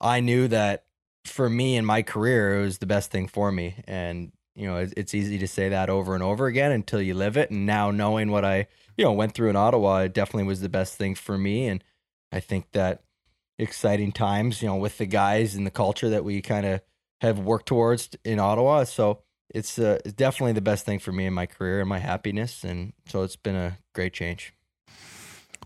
[0.00, 0.84] I knew that
[1.24, 3.76] for me in my career, it was the best thing for me.
[3.86, 7.14] And, you know, it's, it's easy to say that over and over again until you
[7.14, 7.50] live it.
[7.50, 10.68] And now knowing what I, you know, went through in Ottawa, it definitely was the
[10.68, 11.68] best thing for me.
[11.68, 11.82] And
[12.32, 13.02] I think that
[13.58, 16.80] exciting times, you know, with the guys and the culture that we kind of
[17.20, 18.84] have worked towards in Ottawa.
[18.84, 21.98] So it's, uh, it's definitely the best thing for me in my career and my
[21.98, 22.64] happiness.
[22.64, 24.52] And so it's been a great change.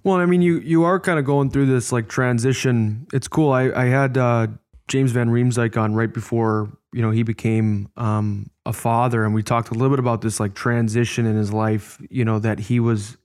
[0.04, 3.06] Well, I mean, you you are kind of going through this like transition.
[3.12, 3.52] It's cool.
[3.52, 4.48] I I had uh,
[4.88, 9.42] James Van Riemsdyk on right before you know he became um, a father, and we
[9.42, 12.00] talked a little bit about this like transition in his life.
[12.10, 13.16] You know that he was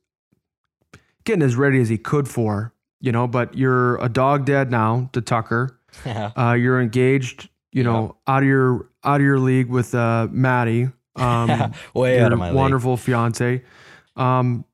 [1.23, 2.73] getting as ready as he could for.
[2.99, 5.73] You know, but you're a dog dad now to Tucker.
[6.05, 7.49] Uh, you're engaged.
[7.77, 10.89] You know, out of your out of your league with uh, Maddie.
[11.17, 12.55] Um, Way your out of my league.
[12.55, 13.63] wonderful fiance.
[14.17, 14.65] Um,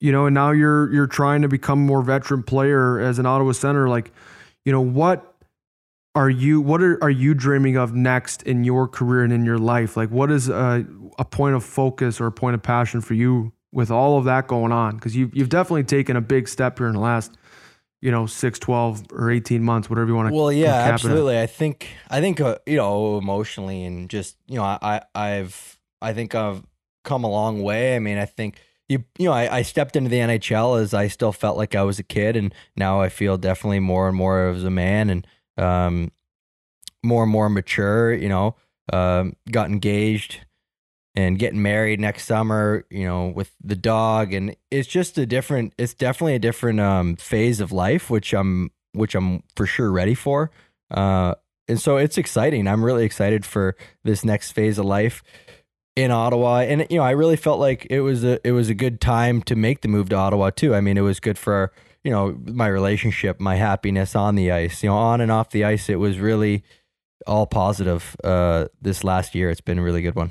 [0.00, 3.26] you know, and now you're you're trying to become a more veteran player as an
[3.26, 3.86] Ottawa Center.
[3.86, 4.10] Like,
[4.64, 5.36] you know, what
[6.14, 9.58] are you what are, are you dreaming of next in your career and in your
[9.58, 9.94] life?
[9.94, 10.86] Like, what is a,
[11.18, 14.46] a point of focus or a point of passion for you with all of that
[14.46, 14.94] going on?
[14.96, 17.36] Because you've you've definitely taken a big step here in the last,
[18.00, 20.34] you know, six, 12, or eighteen months, whatever you want to.
[20.34, 20.94] Well, yeah, cap it at.
[20.94, 21.38] absolutely.
[21.38, 26.12] I think I think uh, you know emotionally and just you know I I've I
[26.12, 26.62] think I've
[27.04, 27.96] come a long way.
[27.96, 28.56] I mean, I think
[28.88, 31.82] you you know I, I stepped into the NHL as I still felt like I
[31.82, 35.26] was a kid, and now I feel definitely more and more as a man and
[35.56, 36.10] um
[37.02, 38.14] more and more mature.
[38.14, 38.56] You know,
[38.92, 40.40] um, got engaged
[41.14, 42.84] and getting married next summer.
[42.90, 45.74] You know, with the dog, and it's just a different.
[45.78, 50.14] It's definitely a different um phase of life, which I'm which I'm for sure ready
[50.14, 50.50] for.
[50.90, 51.34] Uh,
[51.68, 52.66] and so it's exciting.
[52.66, 55.22] I'm really excited for this next phase of life
[55.96, 56.60] in Ottawa.
[56.60, 59.42] And you know, I really felt like it was a it was a good time
[59.42, 60.74] to make the move to Ottawa too.
[60.74, 64.82] I mean, it was good for you know my relationship, my happiness on the ice.
[64.82, 66.64] You know, on and off the ice, it was really
[67.26, 68.16] all positive.
[68.24, 70.30] Uh, this last year, it's been a really good one.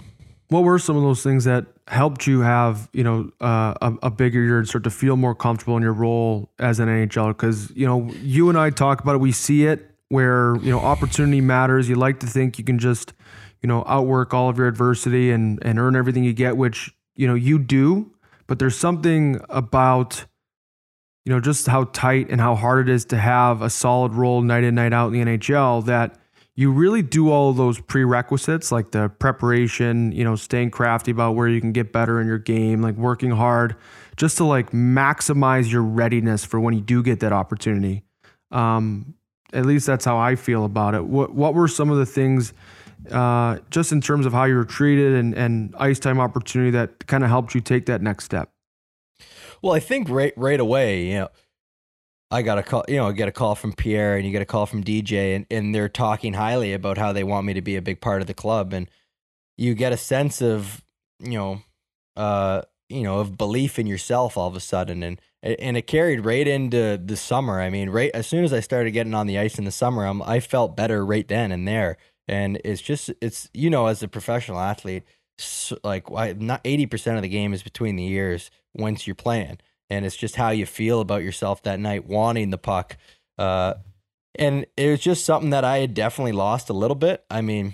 [0.50, 4.12] What were some of those things that helped you have, you know, uh, a, a
[4.12, 7.30] bigger year and start to feel more comfortable in your role as an NHL?
[7.30, 10.80] Because, you know, you and I talk about it, we see it where, you know,
[10.80, 11.88] opportunity matters.
[11.88, 13.14] You like to think you can just
[13.62, 17.28] you know, outwork all of your adversity and and earn everything you get, which you
[17.28, 18.12] know you do.
[18.48, 20.26] But there's something about
[21.26, 24.42] you know just how tight and how hard it is to have a solid role
[24.42, 26.18] night in night out in the NHL that
[26.60, 31.48] you really do all those prerequisites like the preparation, you know, staying crafty about where
[31.48, 33.78] you can get better in your game, like working hard
[34.18, 38.04] just to like maximize your readiness for when you do get that opportunity.
[38.52, 39.14] Um,
[39.54, 41.06] at least that's how I feel about it.
[41.06, 42.52] What what were some of the things
[43.10, 47.08] uh, just in terms of how you were treated and, and ice time opportunity that
[47.08, 48.50] kind of helped you take that next step?
[49.62, 51.30] Well, I think right right away, you know,
[52.32, 54.46] I got a call, you know, get a call from Pierre and you get a
[54.46, 57.76] call from DJ and, and they're talking highly about how they want me to be
[57.76, 58.72] a big part of the club.
[58.72, 58.90] And
[59.58, 60.84] you get a sense of,
[61.20, 61.62] you know,
[62.16, 65.02] uh, you know, of belief in yourself all of a sudden.
[65.02, 67.62] And, and it carried right into the summer.
[67.62, 70.06] I mean, right as soon as I started getting on the ice in the summer,
[70.06, 71.98] I'm, I felt better right then and there.
[72.28, 75.04] And it's just, it's, you know, as a professional athlete,
[75.84, 79.58] like why not 80% of the game is between the years once you're playing
[79.90, 82.98] and it's just how you feel about yourself that night, wanting the puck.
[83.38, 83.76] Uh,
[84.36, 87.26] and it was just something that I had definitely lost a little bit.
[87.30, 87.74] I mean,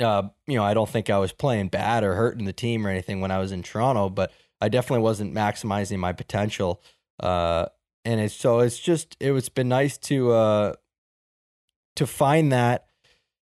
[0.00, 2.90] uh, you know, I don't think I was playing bad or hurting the team or
[2.90, 6.82] anything when I was in Toronto, but I definitely wasn't maximizing my potential.
[7.18, 7.66] Uh,
[8.04, 10.74] and it's so it's just it was been nice to uh,
[11.96, 12.86] to find that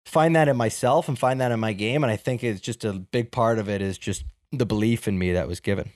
[0.05, 2.03] find that in myself and find that in my game.
[2.03, 5.17] And I think it's just a big part of it is just the belief in
[5.17, 5.91] me that was given.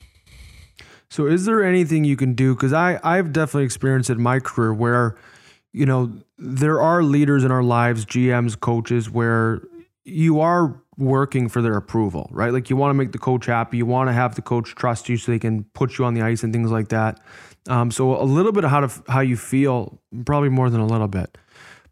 [1.09, 2.55] So, is there anything you can do?
[2.55, 5.15] Because I I've definitely experienced in my career where,
[5.71, 9.61] you know, there are leaders in our lives, GMs, coaches, where
[10.05, 12.53] you are working for their approval, right?
[12.53, 15.09] Like you want to make the coach happy, you want to have the coach trust
[15.09, 17.19] you so they can put you on the ice and things like that.
[17.67, 20.85] Um, so a little bit of how to how you feel, probably more than a
[20.85, 21.37] little bit,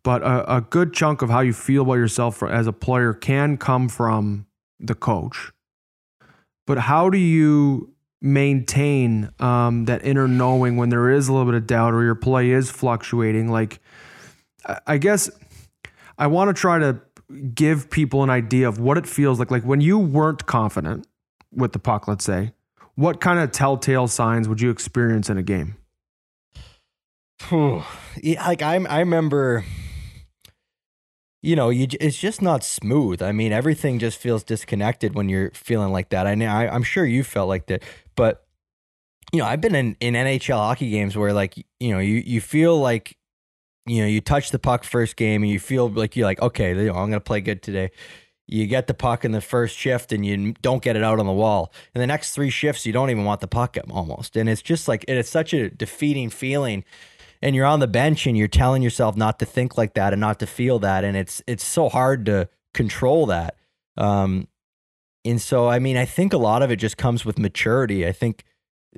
[0.04, 3.58] but a, a good chunk of how you feel about yourself as a player can
[3.58, 4.46] come from
[4.80, 5.52] the coach.
[6.68, 7.91] But how do you
[8.22, 12.16] maintain um, that inner knowing when there is a little bit of doubt or your
[12.16, 13.50] play is fluctuating.
[13.50, 13.80] Like,
[14.86, 15.30] I guess
[16.18, 17.02] I want to try to
[17.54, 19.50] give people an idea of what it feels like.
[19.50, 21.08] Like when you weren't confident
[21.52, 22.54] with the puck, let's say,
[22.96, 25.76] what kind of telltale signs would you experience in a game?
[27.52, 29.66] like I, I remember
[31.42, 33.22] you know, you it's just not smooth.
[33.22, 36.28] I mean, everything just feels disconnected when you're feeling like that.
[36.28, 37.84] I know I, am sure you felt like that,
[38.16, 38.46] but
[39.34, 42.42] you know, I've been in, in NHL hockey games where like you know you you
[42.42, 43.18] feel like
[43.88, 46.76] you know you touch the puck first game and you feel like you're like okay,
[46.76, 47.90] you know, I'm gonna play good today.
[48.48, 51.26] You get the puck in the first shift and you don't get it out on
[51.26, 51.72] the wall.
[51.96, 54.88] In the next three shifts, you don't even want the puck almost, and it's just
[54.88, 56.84] like it's such a defeating feeling
[57.42, 60.20] and you're on the bench and you're telling yourself not to think like that and
[60.20, 63.56] not to feel that and it's it's so hard to control that.
[63.98, 64.48] Um
[65.24, 68.08] and so i mean i think a lot of it just comes with maturity.
[68.08, 68.44] I think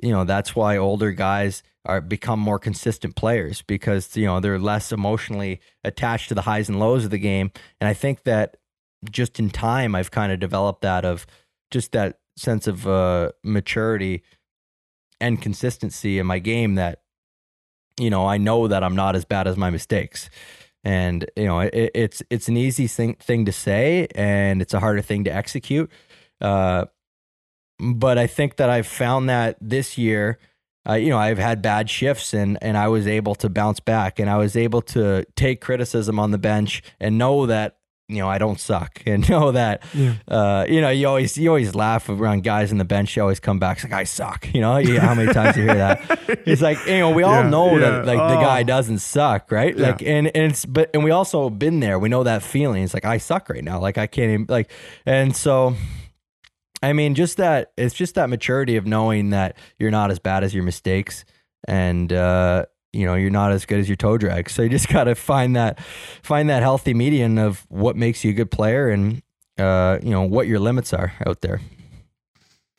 [0.02, 4.58] you know that's why older guys are become more consistent players because you know they're
[4.58, 7.50] less emotionally attached to the highs and lows of the game.
[7.80, 8.56] And i think that
[9.10, 11.26] just in time i've kind of developed that of
[11.70, 14.22] just that sense of uh maturity
[15.20, 17.03] and consistency in my game that
[17.98, 20.30] you know, I know that I'm not as bad as my mistakes.
[20.82, 24.80] And you know, it, it's it's an easy thing thing to say, and it's a
[24.80, 25.90] harder thing to execute.
[26.40, 26.86] Uh,
[27.78, 30.38] but I think that I've found that this year,
[30.88, 34.18] uh, you know, I've had bad shifts, and and I was able to bounce back,
[34.18, 37.78] and I was able to take criticism on the bench and know that
[38.08, 40.14] you know I don't suck and know that yeah.
[40.28, 43.16] uh, you know you always you always laugh around guys in the bench.
[43.16, 44.52] You always come back it's like I suck.
[44.54, 46.20] You know yeah, how many times you hear that?
[46.46, 47.78] It's like you know we all know yeah.
[47.78, 48.28] that like oh.
[48.28, 48.64] the guy oh.
[48.64, 49.76] doesn't suck, right?
[49.76, 51.98] Like and and it's but and we also been there.
[51.98, 52.82] We know that feeling.
[52.82, 53.80] It's like I suck right now.
[53.80, 54.70] Like I can't even like
[55.06, 55.74] and so.
[56.82, 60.44] I mean, just that it's just that maturity of knowing that you're not as bad
[60.44, 61.24] as your mistakes,
[61.66, 64.48] and uh, you know you're not as good as your toe drag.
[64.54, 65.80] So you just got to find that
[66.22, 69.22] find that healthy median of what makes you a good player and
[69.58, 71.60] uh, you know what your limits are out there.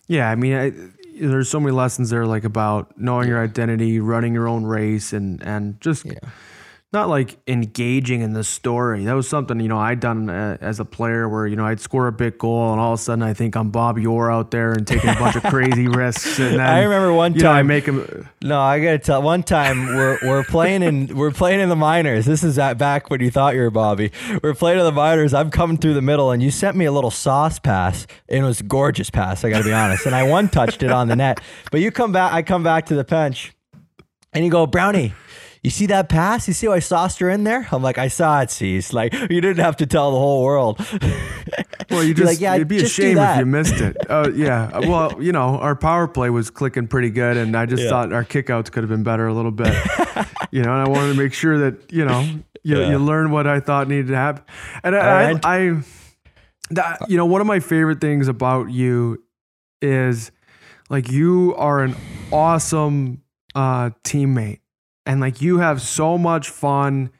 [0.07, 0.71] Yeah i mean I,
[1.19, 5.41] there's so many lessons there like about knowing your identity running your own race and
[5.43, 6.19] and just yeah
[6.95, 9.03] not like engaging in the story.
[9.05, 11.79] That was something you know I'd done uh, as a player where you know I'd
[11.79, 14.49] score a big goal and all of a sudden I think I'm Bobby Orr out
[14.49, 16.39] there and taking a bunch of crazy risks.
[16.39, 18.27] And then, I remember one time know, I make him.
[18.41, 19.21] No, I gotta tell.
[19.21, 22.25] One time we're we're playing in we're playing in the minors.
[22.25, 24.11] This is that back when you thought you were Bobby.
[24.41, 25.33] We're playing in the minors.
[25.33, 28.07] I'm coming through the middle and you sent me a little sauce pass.
[28.29, 29.43] And it was a gorgeous pass.
[29.43, 30.05] I gotta be honest.
[30.05, 31.41] And I one touched it on the net.
[31.71, 32.31] But you come back.
[32.31, 33.53] I come back to the bench
[34.33, 35.13] and you go Brownie
[35.65, 36.47] you see that pass?
[36.47, 37.67] You see how I sauced her in there?
[37.71, 38.93] I'm like, I saw it, Cease.
[38.93, 40.79] Like, you didn't have to tell the whole world.
[41.91, 43.95] Well, you just like, yeah, it'd be a shame if you missed it.
[44.09, 44.79] Uh, yeah.
[44.79, 47.89] Well, you know, our power play was clicking pretty good, and I just Yeah.
[47.89, 49.67] thought our kickouts could have been better a little bit.
[50.51, 52.21] you know, and I wanted to make sure that you know
[52.63, 52.89] you, Yeah.
[52.89, 54.43] you learn what I thought needed to happen.
[54.83, 55.45] And I, Alright.
[55.45, 55.81] I, I
[56.71, 59.23] that, you know, one of my favorite things about you
[59.81, 60.31] is
[60.89, 61.95] like you are an
[62.31, 63.21] awesome
[63.53, 64.59] uh, teammate,
[65.05, 67.11] and like you have so much fun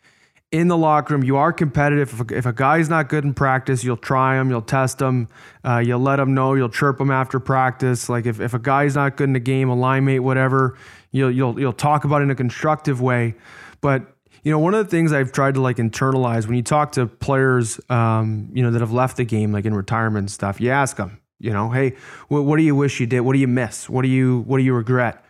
[0.52, 1.24] in the locker room.
[1.24, 2.14] You are competitive.
[2.14, 5.28] If a, if a guy's not good in practice, you'll try him, you'll test him,
[5.66, 8.08] uh, you'll let him know, you'll chirp him after practice.
[8.08, 10.78] Like if, if a guy's not good in the game, a line mate, whatever,
[11.12, 13.36] you'll you'll you'll talk about it in a constructive way.
[13.82, 14.04] But
[14.44, 17.08] you know, one of the things I've tried to like internalize when you talk to
[17.08, 20.70] players, um, you know, that have left the game, like in retirement and stuff, you
[20.70, 21.96] ask them, you know, hey,
[22.28, 23.22] what, what do you wish you did?
[23.22, 23.90] What do you miss?
[23.90, 25.26] What do you what do you regret?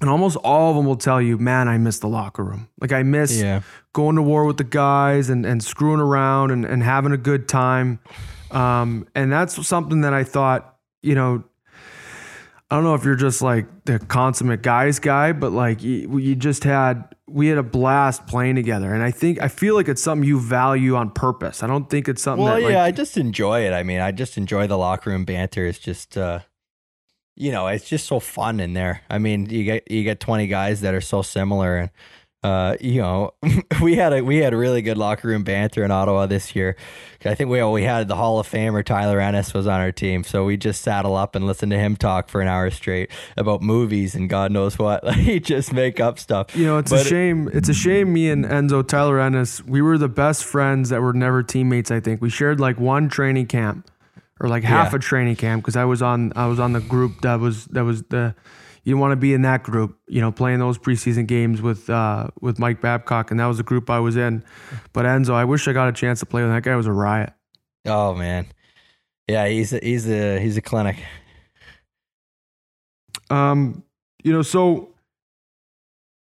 [0.00, 2.68] And almost all of them will tell you, man, I miss the locker room.
[2.80, 3.62] Like I miss Yeah.
[3.92, 7.48] going to war with the guys and, and screwing around and, and having a good
[7.48, 7.98] time.
[8.52, 11.42] Um, and that's something that I thought, you know,
[12.70, 16.34] I don't know if you're just like the consummate guys guy, but like you, you
[16.36, 18.92] just had, we had a blast playing together.
[18.92, 21.62] And I think, I feel like it's something you value on purpose.
[21.62, 23.72] I don't think it's something Well, that like, yeah, I just enjoy it.
[23.72, 25.66] I mean, I just enjoy the locker room banter.
[25.66, 26.40] It's just, uh,
[27.38, 29.02] you know, it's just so fun in there.
[29.08, 31.90] I mean, you get you get twenty guys that are so similar, and
[32.44, 33.32] uh, you know,
[33.82, 36.76] we had a we had really good locker room banter in Ottawa this year.
[37.24, 40.22] I think we we had the Hall of Famer Tyler Ennis was on our team,
[40.24, 43.60] so we just saddle up and listen to him talk for an hour straight about
[43.60, 45.02] movies and God knows what.
[45.04, 46.54] Like he just make up stuff.
[46.56, 47.50] You know, it's a But- shame.
[47.52, 48.12] It's a shame.
[48.12, 51.90] Me and Enzo Tyler Ennis, we were the best friends that were never teammates.
[51.90, 53.90] I think we shared like one training camp,
[54.40, 54.96] or like half Yeah.
[54.96, 57.84] a training camp, because I was on I was on the group that was that
[57.84, 58.34] was the.
[58.84, 62.28] You want to be in that group, you know, playing those preseason games with uh,
[62.40, 64.42] with Mike Babcock, and that was the group I was in.
[64.94, 66.54] But Enzo, I wish I got a chance to play with him.
[66.56, 66.74] that guy.
[66.74, 67.32] Was a riot.
[67.84, 68.46] Oh man,
[69.28, 70.96] yeah, he's a, he's a he's a clinic.
[73.30, 73.82] Um,
[74.24, 74.94] you know, so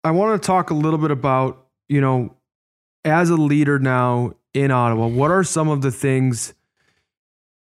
[0.03, 2.35] I want to talk a little bit about, you know,
[3.03, 6.53] as a leader now in Ottawa, what are some of the things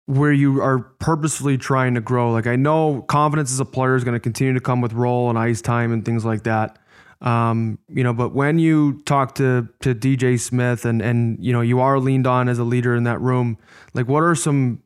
[0.08, 2.32] where you are purposefully trying to grow?
[2.32, 5.28] Like I know confidence as a player is going to continue to come with role
[5.28, 6.78] and ice time and things like that.
[7.20, 11.60] Um, you know, but when you talk to to DJ Smith and and you know
[11.60, 13.58] you are leaned on as a leader in that room,
[13.92, 14.82] like what are some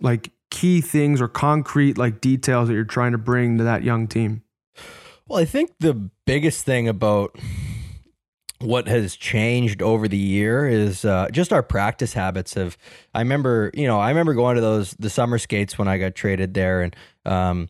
[0.00, 4.06] like key things or concrete like details that you're trying to bring to that young
[4.06, 4.42] team?
[5.26, 5.94] Well, I think the
[6.26, 7.36] biggest thing about
[8.60, 12.78] what has changed over the year is uh, just our practice habits have
[13.14, 16.14] I remember, you know, I remember going to those the summer skates when I got
[16.14, 17.68] traded there and um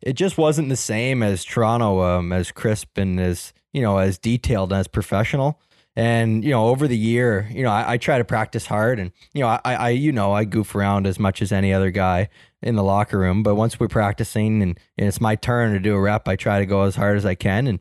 [0.00, 4.18] it just wasn't the same as Toronto um as crisp and as, you know, as
[4.18, 5.60] detailed and as professional.
[5.94, 9.12] And, you know, over the year, you know, I, I try to practice hard and,
[9.34, 12.30] you know, I, I, you know, I goof around as much as any other guy
[12.62, 13.42] in the locker room.
[13.42, 16.60] But once we're practicing and, and it's my turn to do a rep, I try
[16.60, 17.66] to go as hard as I can.
[17.66, 17.78] And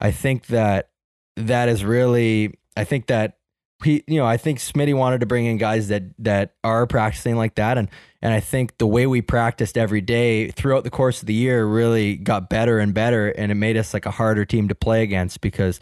[0.00, 0.87] I think that
[1.46, 3.38] that is really, I think that
[3.84, 7.36] he, you know, I think Smitty wanted to bring in guys that that are practicing
[7.36, 7.88] like that, and
[8.20, 11.64] and I think the way we practiced every day throughout the course of the year
[11.64, 15.02] really got better and better, and it made us like a harder team to play
[15.04, 15.78] against because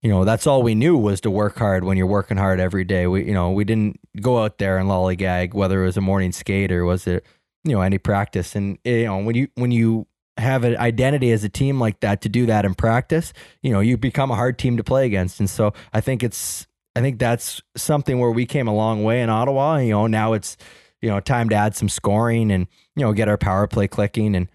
[0.00, 2.84] you know that's all we knew was to work hard when you're working hard every
[2.84, 3.06] day.
[3.06, 6.32] We you know we didn't go out there and lollygag whether it was a morning
[6.32, 7.26] skate or was it
[7.64, 8.56] you know any practice.
[8.56, 10.06] And eh, you know when you when you
[10.40, 13.80] have an identity as a team like that to do that in practice you know
[13.80, 15.40] you become a hard team to play against.
[15.40, 19.22] And so i think it's i think that's something where we came a long way
[19.22, 20.56] in ottawa you know now it's
[21.00, 24.34] you know time to add some scoring and you know get our power play clicking.
[24.34, 24.48] And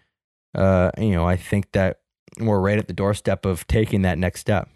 [0.53, 1.99] uh you know i think that
[2.39, 4.69] we're right at the doorstep of taking that next step.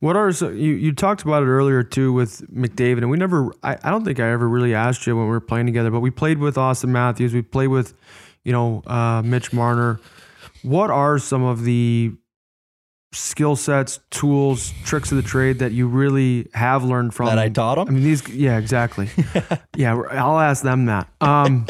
[0.00, 3.52] What are so you, you talked about it earlier too with McDavid, and we never
[3.62, 6.00] I, I don't think I ever really asked you when we were playing together, but
[6.00, 7.94] we played with Auston Matthews, we played with,
[8.44, 10.00] you know, uh, Mitch Marner.
[10.62, 12.12] What are some of the
[13.12, 17.48] skill sets, tools, tricks of the trade that you really have learned from that i
[17.48, 17.88] taught them.
[17.88, 19.08] I mean these yeah, exactly.
[19.76, 21.08] yeah, I'll ask them that.
[21.20, 21.66] Um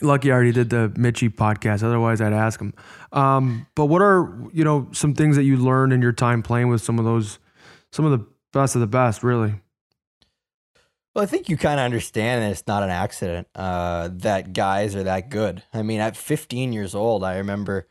[0.00, 2.72] lucky I already did the Mitchy podcast, otherwise I'd ask him.
[3.12, 6.68] Um but what are, you know, some things that you learned in your time playing
[6.68, 7.38] with some of those
[7.90, 9.54] some of the best of the best, really?
[11.14, 14.96] Well, I think you kind of understand that it's not an accident uh, that guys
[14.96, 15.62] are that good.
[15.72, 17.86] I mean, at 15 years old, I remember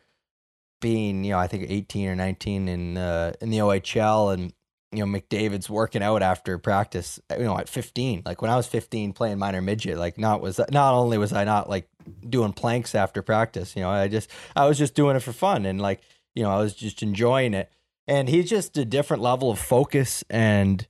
[0.82, 4.54] being, you know, I think 18 or 19 in uh, in the OHL, and
[4.92, 7.18] you know, McDavid's working out after practice.
[7.32, 10.60] You know, at 15, like when I was 15 playing minor midget, like not was
[10.70, 11.88] not only was I not like
[12.28, 15.66] doing planks after practice, you know, I just I was just doing it for fun,
[15.66, 16.02] and like
[16.36, 17.72] you know, I was just enjoying it.
[18.06, 20.86] And he's just a different level of focus and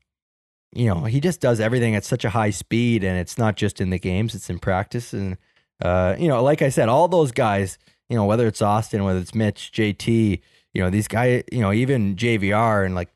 [0.75, 3.79] you know, he just does everything at such a high speed, and it's not just
[3.79, 5.13] in the games; it's in practice.
[5.13, 5.37] And
[5.81, 7.77] uh, you know, like I said, all those guys,
[8.09, 10.41] you know, whether it's Auston, whether it's Mitch, JT,
[10.73, 13.09] you know, these guys, you know, even JVR, and like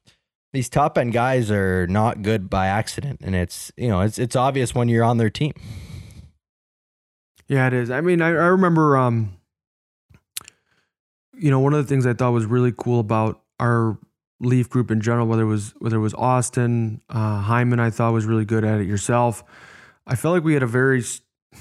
[0.54, 4.36] these top end guys are not good by accident, and it's you know, it's it's
[4.36, 5.54] obvious when you're on their team.
[7.48, 7.90] Yeah, it is.
[7.90, 9.38] I mean, I, I remember, um,
[11.34, 13.98] you know, one of the things I thought was really cool about our
[14.40, 18.14] Leaf group in general, whether it was whether it was Auston, uh, Hyman, I thought
[18.14, 18.88] was really good at it.
[18.88, 19.44] Yourself,
[20.06, 21.58] I felt like we had a very, I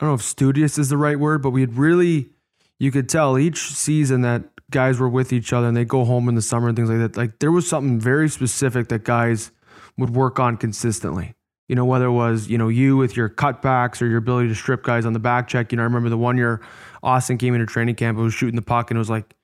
[0.00, 2.30] don't know if studious is the right word, but we had really,
[2.78, 6.28] you could tell each season that guys were with each other and they go home
[6.28, 7.16] in the summer and things like that.
[7.16, 9.52] Like there was something very specific that guys
[9.96, 11.34] would work on consistently.
[11.68, 14.54] You know, whether it was, you know, you with your cutbacks or your ability to
[14.54, 15.72] strip guys on the back check.
[15.72, 16.60] You know, I remember the one year
[17.02, 19.34] Auston came into training camp and was shooting the puck and it was like,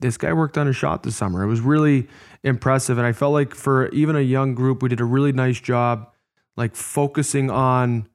[0.00, 1.42] this guy worked on a shot this summer.
[1.42, 2.08] It was really
[2.42, 2.98] impressive.
[2.98, 6.10] And I felt like for even a young group, we did a really nice job,
[6.56, 8.08] like focusing on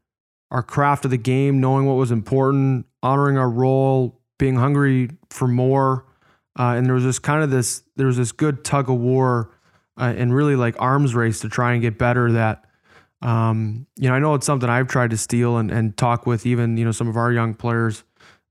[0.51, 5.47] our craft of the game, knowing what was important, honoring our role, being hungry for
[5.47, 6.05] more.
[6.57, 9.51] Uh, and there was this kind of this, there was this good tug of war
[9.97, 12.65] uh, and really like arms race to try and get better that,
[13.21, 16.45] um, you know, I know it's something I've tried to steal and, and talk with
[16.45, 18.03] even, you know, some of our young players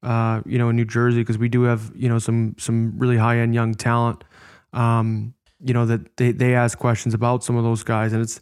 [0.04, 3.16] uh, you know, in New Jersey because we do have you know some some really
[3.16, 4.24] high end young talent.
[4.72, 8.40] Um, you know that they they ask questions about some of those guys, and it's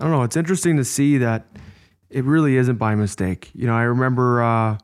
[0.00, 0.22] I don't know.
[0.22, 1.46] It's interesting to see that
[2.10, 3.50] it really isn't by mistake.
[3.54, 4.78] You know, I remember uh,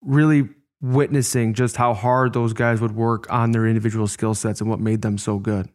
[0.00, 0.48] really
[0.80, 4.80] witnessing just how hard those guys would work on their individual skill sets and what
[4.80, 5.68] made them so good.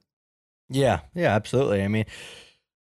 [0.70, 1.82] Yeah, yeah, absolutely.
[1.82, 2.06] I mean,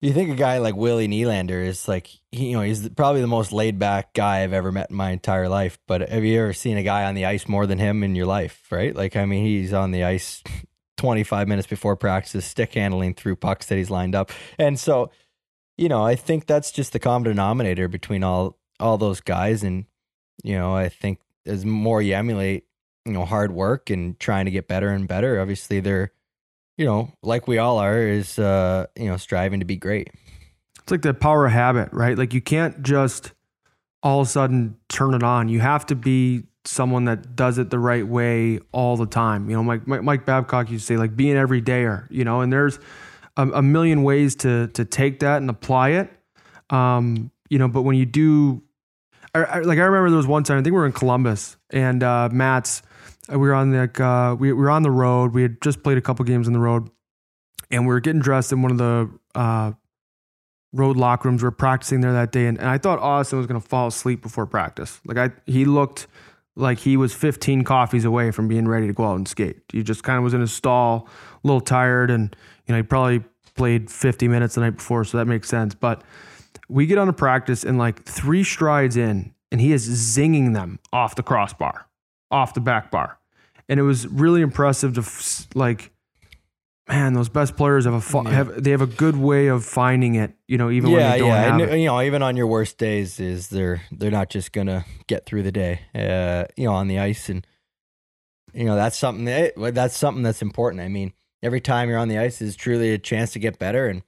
[0.01, 3.27] you think a guy like Willie Nylander is like, he, you know, he's probably the
[3.27, 5.79] most laid back guy I've ever met in my entire life.
[5.87, 8.27] But have you ever seen a guy on the ice more than him in your
[8.27, 8.67] life?
[8.71, 8.95] Right?
[8.95, 10.43] Like, I mean, he's on the ice
[10.97, 14.31] 25 minutes before practice, stick handling through pucks that he's lined up.
[14.59, 15.11] And so,
[15.77, 19.63] you know, I think that's just the common denominator between all all those guys.
[19.63, 19.85] And,
[20.43, 22.65] you know, I think as more you emulate,
[23.05, 26.11] you know, hard work and trying to get better and better, obviously they're
[26.77, 30.09] you know, like we all are, is uh, you know, striving to be great.
[30.79, 32.17] It's like the power of habit, right?
[32.17, 33.33] Like you can't just
[34.03, 35.49] all of a sudden turn it on.
[35.49, 39.49] You have to be someone that does it the right way all the time.
[39.49, 42.07] You know, Mike Mike Babcock used to say like be an everydayer.
[42.09, 42.79] You know, and there's
[43.35, 46.11] a, a million ways to to take that and apply it.
[46.69, 48.61] Um, you know, but when you do,
[49.33, 51.57] I, I, like I remember there was one time I think we were in Columbus
[51.69, 52.81] and uh, Matt's
[53.29, 55.33] we were on like uh, we, we were on the road.
[55.33, 56.89] We had just played a couple games on the road,
[57.69, 59.71] and we were getting dressed in one of the uh,
[60.73, 61.43] road locker rooms.
[61.43, 63.87] We are practicing there that day, and, and I thought Auston was going to fall
[63.87, 65.01] asleep before practice.
[65.05, 66.07] Like I, he looked
[66.55, 69.61] like he was 15 coffees away from being ready to go out and skate.
[69.71, 71.07] He just kind of was in his stall,
[71.43, 73.23] a little tired, and you know he probably
[73.55, 75.75] played 50 minutes the night before, so that makes sense.
[75.75, 76.03] But
[76.69, 80.79] we get on a practice, and like three strides in, and he is zinging them
[80.93, 81.86] off the crossbar
[82.31, 83.19] off the back bar.
[83.69, 85.91] And it was really impressive to f- like,
[86.87, 88.31] man, those best players have a fu- yeah.
[88.31, 90.33] have they have a good way of finding it.
[90.47, 91.41] You know, even yeah, when they don't yeah.
[91.41, 91.79] have and, it.
[91.79, 95.43] You know, even on your worst days, is they're they're not just gonna get through
[95.43, 95.81] the day.
[95.93, 97.45] Uh, you know, on the ice, and
[98.53, 100.81] you know that's something that that's something that's important.
[100.81, 101.11] I mean,
[101.43, 104.03] every time you're on the ice is truly a chance to get better, and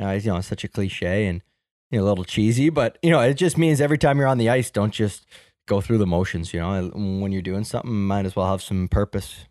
[0.00, 1.42] uh, you know, it's such a cliche and
[1.90, 4.38] you know, a little cheesy, but you know, it just means every time you're on
[4.38, 5.26] the ice, don't just
[5.66, 6.52] go through the motions.
[6.52, 9.46] You know, when you're doing something, might as well have some purpose.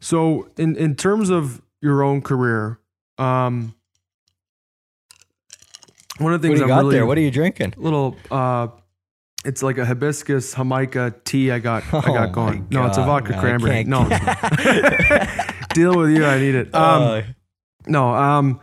[0.00, 2.78] So, in in terms of your own career,
[3.18, 3.74] um,
[6.18, 7.06] one of the things what do you I'm got really there?
[7.06, 7.74] What are you drinking?
[7.76, 8.68] Little, uh,
[9.44, 11.50] it's like a hibiscus jamaica tea.
[11.50, 12.66] I got, I got oh going.
[12.70, 13.84] No, it's a vodka no, cranberry.
[13.84, 14.04] No,
[15.74, 16.24] deal with you.
[16.24, 16.74] I need it.
[16.74, 17.22] Um, uh,
[17.86, 18.60] no, um,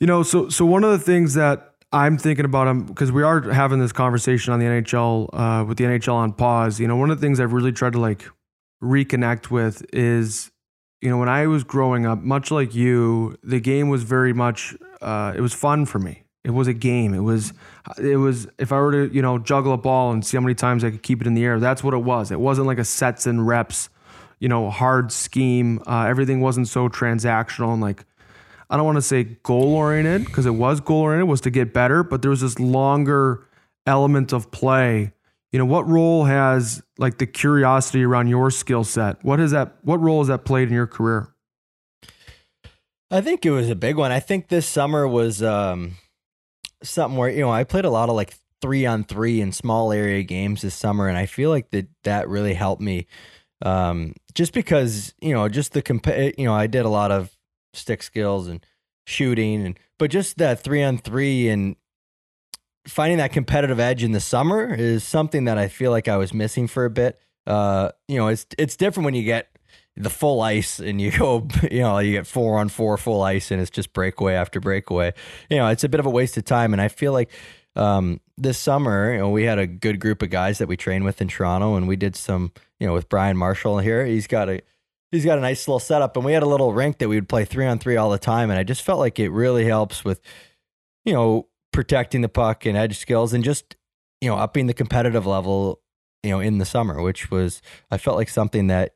[0.00, 3.22] you know, so so one of the things that I'm thinking about them because we
[3.22, 6.80] are having this conversation on the NHL uh, with the NHL on pause.
[6.80, 8.28] You know, one of the things I've really tried to like
[8.82, 10.50] reconnect with is,
[11.00, 14.74] you know, when I was growing up, much like you, the game was very much
[15.02, 16.24] uh, it was fun for me.
[16.42, 17.14] It was a game.
[17.14, 17.52] It was
[17.96, 20.54] it was if I were to you know juggle a ball and see how many
[20.54, 21.60] times I could keep it in the air.
[21.60, 22.32] That's what it was.
[22.32, 23.88] It wasn't like a sets and reps,
[24.40, 25.80] you know, hard scheme.
[25.86, 28.04] Uh, everything wasn't so transactional and like
[28.70, 31.72] I don't want to say goal oriented because it was goal oriented, was to get
[31.72, 33.46] better, but there was this longer
[33.86, 35.12] element of play.
[35.52, 39.22] You know, what role has like the curiosity around your skill set?
[39.24, 41.28] What has that what role has that played in your career?
[43.10, 44.10] I think it was a big one.
[44.10, 45.92] I think this summer was um,
[46.82, 49.92] something where, you know, I played a lot of like three on three in small
[49.92, 53.06] area games this summer, and I feel like that that really helped me.
[53.62, 57.33] Um, just because, you know, just the comp you know, I did a lot of
[57.74, 58.64] stick skills and
[59.06, 61.76] shooting, and but just that three on three and
[62.86, 66.34] finding that competitive edge in the summer is something that I feel like I was
[66.34, 67.18] missing for a bit.
[67.46, 69.48] Uh, you know, it's it's different when you get
[69.96, 73.50] the full ice and you go, you know, you get four on four full ice
[73.50, 75.12] and it's just breakaway after breakaway.
[75.50, 76.72] You know, it's a bit of a waste of time.
[76.72, 77.30] And I feel like
[77.76, 81.04] um, this summer, you know, we had a good group of guys that we trained
[81.04, 84.04] with in Toronto and we did some, you know, with Brian Marshall here.
[84.04, 84.60] He's got a
[85.14, 87.28] he's got a nice little setup and we had a little rink that we would
[87.28, 88.50] play three on three all the time.
[88.50, 90.20] And I just felt like it really helps with,
[91.04, 93.76] you know, protecting the puck and edge skills and just,
[94.20, 95.80] you know, upping the competitive level,
[96.22, 98.94] you know, in the summer, which was I felt like something that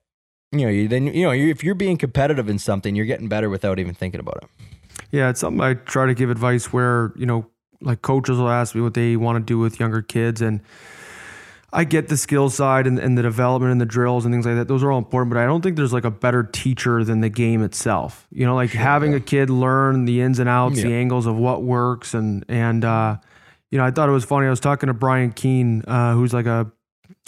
[0.52, 3.28] you know, you then you know, you, if you're being competitive in something, you're getting
[3.28, 4.48] better without even thinking about it.
[5.10, 7.46] Yeah, it's something I try to give advice where you know,
[7.80, 10.60] like coaches will ask me what they want to do with younger kids, and
[11.72, 14.56] I get the skill side and, and the development and the drills and things like
[14.56, 14.68] that.
[14.68, 17.28] Those are all important, but I don't think there's like a better teacher than the
[17.28, 18.26] game itself.
[18.30, 19.18] You know, like sure, having yeah.
[19.18, 20.84] a kid learn the ins and outs, yeah.
[20.84, 23.16] the angles of what works, and and uh,
[23.70, 24.46] you know, I thought it was funny.
[24.46, 26.72] I was talking to Brian Keane, uh, who's like a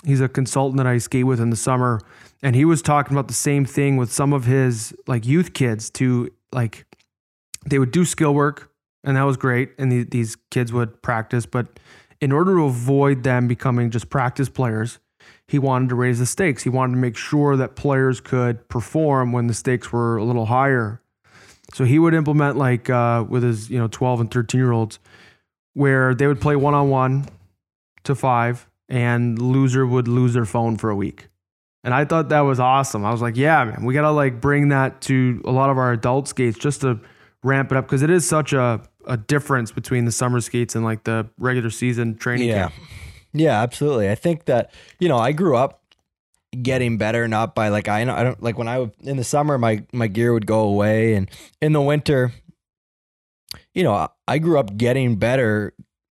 [0.04, 2.00] he's a consultant that I skate with in the summer
[2.42, 5.90] and he was talking about the same thing with some of his like youth kids
[5.90, 6.86] to like
[7.66, 8.70] they would do skill work
[9.04, 11.78] and that was great and the, these kids would practice but
[12.20, 14.98] in order to avoid them becoming just practice players
[15.50, 16.62] he wanted to raise the stakes.
[16.62, 20.46] He wanted to make sure that players could perform when the stakes were a little
[20.46, 21.02] higher.
[21.74, 25.00] So he would implement like uh, with his you know 12 and 13 year olds
[25.74, 27.26] where they would play one-on-one
[28.04, 31.26] to five and loser would lose their phone for a week.
[31.82, 33.04] And I thought that was awesome.
[33.04, 35.78] I was like, yeah, man, we got to like bring that to a lot of
[35.78, 37.00] our adult skates just to
[37.42, 40.84] ramp it up because it is such a, a difference between the summer skates and
[40.84, 42.68] like the regular season training yeah.
[42.68, 42.74] camp.
[43.32, 44.10] Yeah, absolutely.
[44.10, 45.82] I think that, you know, I grew up
[46.62, 49.56] getting better not by like I I don't like when I would in the summer
[49.56, 51.30] my my gear would go away and
[51.62, 52.32] in the winter
[53.74, 55.74] you know, I grew up getting better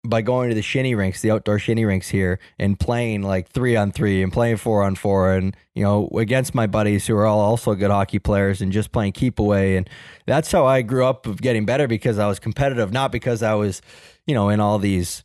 [0.09, 3.75] by going to the shinny rinks, the outdoor shinny rinks here, and playing like three
[3.75, 7.25] on three and playing four on four, and you know against my buddies who are
[7.25, 9.89] all also good hockey players, and just playing keep away, and
[10.25, 13.53] that's how I grew up of getting better because I was competitive, not because I
[13.55, 13.81] was,
[14.25, 15.23] you know, in all these.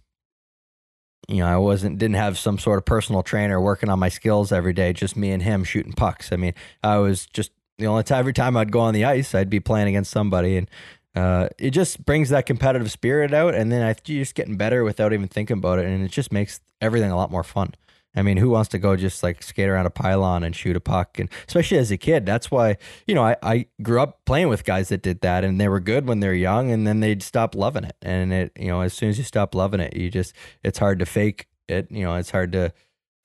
[1.28, 4.51] You know, I wasn't didn't have some sort of personal trainer working on my skills
[4.51, 4.93] every day.
[4.93, 6.33] Just me and him shooting pucks.
[6.33, 9.35] I mean, I was just the only time every time I'd go on the ice,
[9.35, 10.68] I'd be playing against somebody, and
[11.14, 14.84] uh, it just brings that competitive spirit out, and then I, you're just getting better
[14.84, 17.74] without even thinking about it, and it just makes everything a lot more fun.
[18.14, 20.80] I mean, who wants to go just like skate around a pylon and shoot a
[20.80, 21.18] puck?
[21.18, 24.64] And especially as a kid, that's why, you know, I, I grew up playing with
[24.64, 27.54] guys that did that and they were good when they're young and then they'd stop
[27.54, 27.94] loving it.
[28.02, 30.34] And it, you know, as soon as you stop loving it, you just,
[30.64, 31.88] it's hard to fake it.
[31.90, 32.72] You know, it's hard to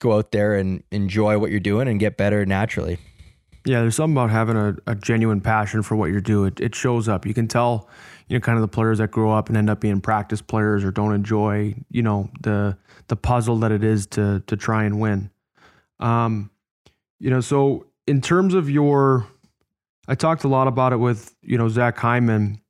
[0.00, 2.98] go out there and enjoy what you're doing and get better naturally.
[3.66, 6.44] Yeah, there's something about having a, a genuine passion for what you do.
[6.44, 7.26] It, it shows up.
[7.26, 7.88] You can tell,
[8.28, 10.84] you know, kind of the players that grow up and end up being practice players
[10.84, 15.00] or don't enjoy, you know, the the puzzle that it is to to try and
[15.00, 15.30] win.
[15.98, 16.50] Um,
[17.18, 19.26] you know, so in terms of your,
[20.06, 22.60] I talked a lot about it with you know Zach Hyman,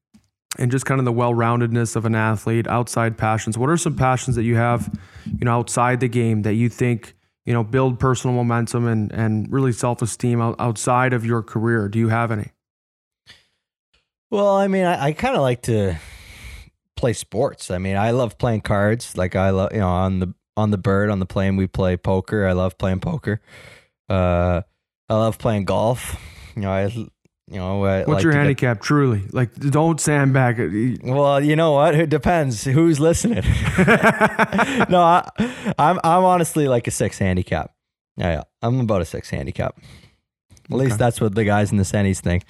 [0.59, 3.59] and just kind of the well-roundedness of an athlete, outside passions.
[3.59, 7.16] What are some passions that you have, you know, outside the game that you think
[7.47, 11.89] you know, build personal momentum and and really self esteem outside of your career?
[11.89, 12.51] Do you have any?
[14.31, 15.97] Well, I mean, I, I kind of like to
[16.97, 17.71] play sports.
[17.71, 19.17] I mean, I love playing cards.
[19.17, 21.97] Like I love, you know, on the on the bird on the plane we play
[21.97, 22.47] poker.
[22.47, 23.41] I love playing poker.
[24.09, 24.63] Uh,
[25.09, 26.21] I love playing golf.
[26.57, 26.91] You know, I
[27.49, 28.79] you know, what's like your handicap?
[28.79, 31.01] Get, truly, like, don't sandbag it.
[31.05, 31.95] Well, you know what?
[31.95, 33.45] It depends who's listening.
[34.89, 37.73] no, I, am I'm, I'm honestly like a six handicap.
[38.17, 39.79] Yeah, yeah, I'm about a six handicap.
[39.79, 40.85] At okay.
[40.85, 42.45] least that's what the guys in the semis think.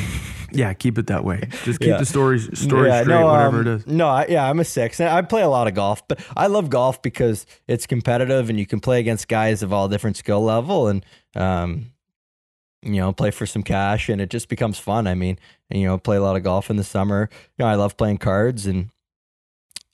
[0.52, 1.46] yeah, keep it that way.
[1.64, 1.98] Just keep yeah.
[1.98, 3.86] the stories story yeah, straight, no, whatever um, it is.
[3.86, 4.98] No, I, yeah, I'm a six.
[4.98, 8.64] I play a lot of golf, but I love golf because it's competitive and you
[8.64, 11.04] can play against guys of all different skill level and.
[11.36, 11.92] Um,
[12.82, 15.06] you know, play for some cash and it just becomes fun.
[15.06, 15.38] I mean,
[15.70, 17.28] and, you know, play a lot of golf in the summer.
[17.58, 18.90] You know, I love playing cards and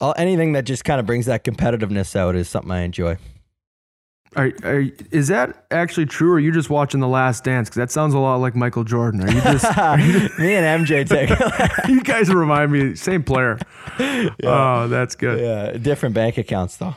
[0.00, 3.16] all, anything that just kind of brings that competitiveness out is something I enjoy.
[4.36, 7.68] Are, are, is that actually true, or are you just watching The Last Dance?
[7.68, 9.22] Because that sounds a lot like Michael Jordan.
[9.22, 11.08] Are you just, are you just me and MJ
[11.78, 11.88] take?
[11.88, 13.58] you guys remind me same player.
[13.96, 14.30] Yeah.
[14.42, 15.38] Oh, that's good.
[15.40, 16.96] Yeah, different bank accounts though.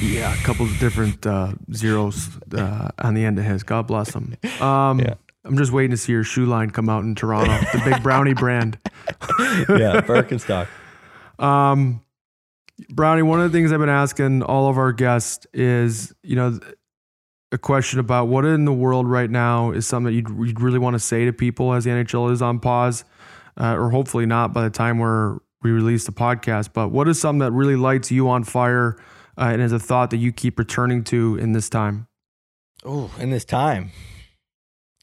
[0.00, 3.62] Yeah, a couple of different uh, zeros uh, on the end of his.
[3.62, 4.36] God bless him.
[4.60, 5.14] Um, yeah.
[5.44, 8.34] I'm just waiting to see your shoe line come out in Toronto, the big brownie
[8.34, 8.76] brand.
[9.38, 10.66] yeah, Birkenstock.
[11.38, 12.02] Um,
[12.90, 16.58] Brownie, one of the things I've been asking all of our guests is, you know,
[17.52, 20.78] a question about what in the world right now is something that you'd, you'd really
[20.78, 23.04] want to say to people as the NHL is on pause.
[23.58, 26.70] uh, or hopefully not by the time where we release the podcast.
[26.72, 28.96] But what is something that really lights you on fire
[29.38, 32.08] uh, and as a thought that you keep returning to in this time?
[32.84, 33.90] Oh, in this time,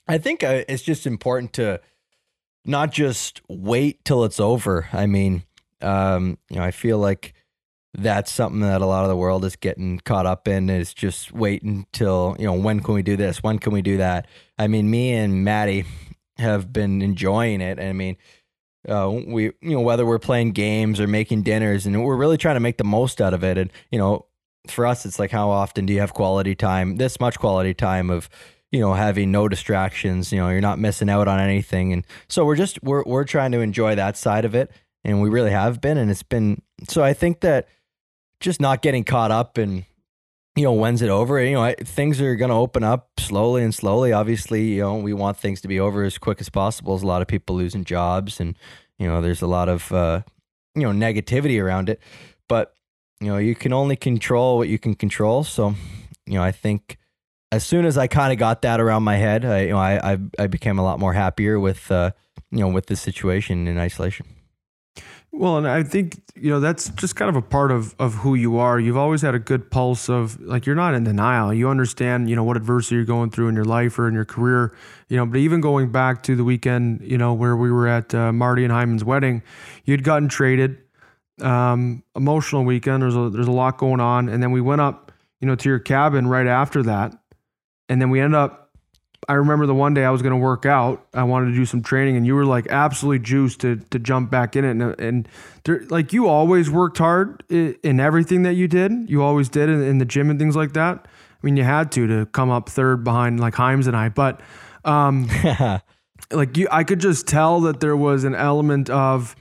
[0.08, 1.82] I think uh, it's just important to
[2.66, 4.88] not just wait till it's over.
[4.92, 5.44] I mean,
[5.82, 7.34] um, you know, I feel like
[7.94, 11.32] that's something that a lot of the world is getting caught up in is just
[11.32, 13.42] waiting till, you know, when can we do this?
[13.42, 14.28] When can we do that?
[14.58, 15.86] I mean, me and Maddie
[16.38, 17.80] have been enjoying it.
[17.80, 18.18] and I mean,
[18.88, 22.56] uh, we, you know, whether we're playing games or making dinners, and we're really trying
[22.56, 23.58] to make the most out of it.
[23.58, 24.26] And, you know,
[24.68, 28.10] for us, it's like, how often do you have quality time, this much quality time
[28.10, 28.30] of,
[28.72, 31.94] you know, having no distractions, you know, you're not missing out on anything.
[31.94, 34.72] And so we're just, we're, we're trying to enjoy that side of it.
[35.04, 35.98] And we really have been.
[35.98, 37.68] And it's been, so I think that,
[38.42, 39.86] just not getting caught up in
[40.56, 41.44] you know when's it over.
[41.44, 44.12] You know I, things are going to open up slowly and slowly.
[44.14, 46.94] Obviously you know we want things to be over as quick as possible.
[46.96, 48.58] There's a lot of people losing jobs and
[48.98, 50.22] you know there's a lot of uh,
[50.76, 52.00] you know negativity around it.
[52.48, 52.76] But
[53.20, 55.44] you know you can only control what you can control.
[55.44, 55.76] So
[56.26, 56.98] you know i think
[57.52, 60.14] as soon as i kind of got that around my head i you know i
[60.14, 62.12] i, I became a lot more happier with uh,
[62.52, 64.26] you know with the situation in isolation
[65.38, 68.36] well, and I think you know that's just kind of a part of of who
[68.36, 68.80] you are.
[68.80, 71.54] You've always had a good pulse of like you're not in denial.
[71.54, 74.26] You understand, you know, what adversity you're going through in your life or in your
[74.26, 74.74] career.
[75.10, 78.16] You know, but even going back to the weekend, you know, where we were at
[78.16, 79.44] uh, Marty and Hyman's wedding,
[79.84, 80.78] you'd gotten traded.
[81.42, 83.04] Um, emotional weekend.
[83.04, 85.12] There's a there's a lot going on, and then we went up,
[85.42, 87.14] you know, to your cabin right after that,
[87.90, 88.65] and then we ended up
[89.28, 91.06] I remember the one day I was going to work out.
[91.14, 94.30] I wanted to do some training, and you were like absolutely juiced to to jump
[94.30, 94.72] back in it.
[94.72, 95.28] And, and
[95.64, 99.10] there, like you always worked hard in, in, everything that you did.
[99.10, 101.08] You always did in, in, the gym and things like that.
[101.08, 104.42] I mean, you had to to come up third behind like Himes and I, but
[104.84, 105.28] um,
[106.32, 109.36] like you, I could just tell that there was an element of,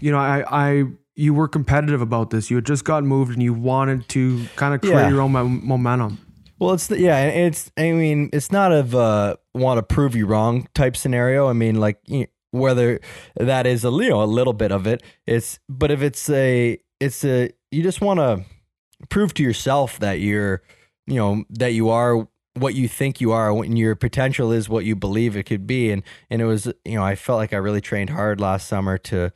[0.00, 2.50] you know, I I you were competitive about this.
[2.50, 5.08] You had just gotten moved, and you wanted to kind of create yeah.
[5.08, 6.23] your own momentum.
[6.58, 10.26] Well, it's the, yeah, it's I mean, it's not a uh, want to prove you
[10.26, 11.48] wrong type scenario.
[11.48, 11.98] I mean, like
[12.50, 13.00] whether
[13.36, 15.02] that is a you know a little bit of it.
[15.26, 18.44] It's but if it's a it's a you just want to
[19.08, 20.62] prove to yourself that you're
[21.06, 24.84] you know that you are what you think you are when your potential is what
[24.84, 27.56] you believe it could be and and it was you know I felt like I
[27.56, 29.32] really trained hard last summer to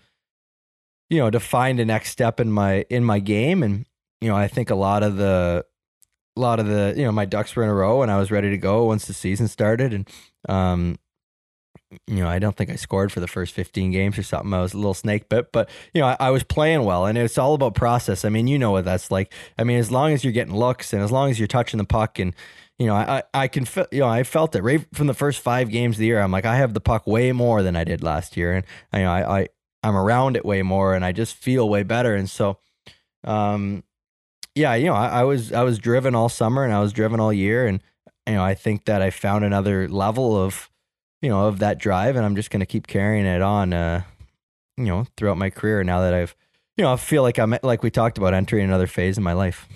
[1.11, 3.87] you know to find a next step in my in my game and
[4.21, 5.67] you know I think a lot of the
[6.39, 8.31] a lot of the you know my ducks were in a row and I was
[8.31, 9.93] ready to go once the season started.
[9.93, 10.09] And
[10.49, 10.99] um
[12.07, 14.53] you know I don't think I scored for the first 15 games or something.
[14.55, 17.19] I was a little snake bit but you know I, I was playing well and
[17.19, 18.25] it's all about process.
[18.25, 19.33] I mean you know what that's like.
[19.59, 21.85] I mean as long as you're getting looks and as long as you're touching the
[21.85, 22.35] puck and
[22.79, 25.41] you know I I can feel you know I felt it right from the first
[25.41, 26.21] 5 games of the year.
[26.21, 29.01] I'm like I have the puck way more than I did last year and you
[29.01, 29.49] know I, I
[29.83, 32.15] I'm around it way more and I just feel way better.
[32.15, 32.59] And so
[33.25, 33.83] um
[34.59, 37.21] yeah, you know, I, I, was I was driven all summer and I was driven
[37.21, 37.81] all year, and
[38.27, 40.69] you know, I think that I found another level of
[41.23, 44.03] you know of that drive, and I'm just going to keep carrying it on, uh,
[44.77, 45.85] you know, throughout my career.
[45.85, 46.35] Now that I've,
[46.77, 49.33] you know, I feel like I'm like we talked about entering another phase in my
[49.33, 49.69] life.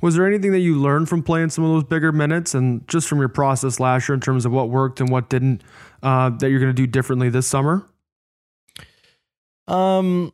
[0.00, 3.08] Was there anything that you learned from playing some of those bigger minutes, and just
[3.08, 5.62] from your process last year in terms of what worked and what didn't,
[6.02, 7.86] uh, that you're going to do differently this summer?
[9.68, 10.32] Um.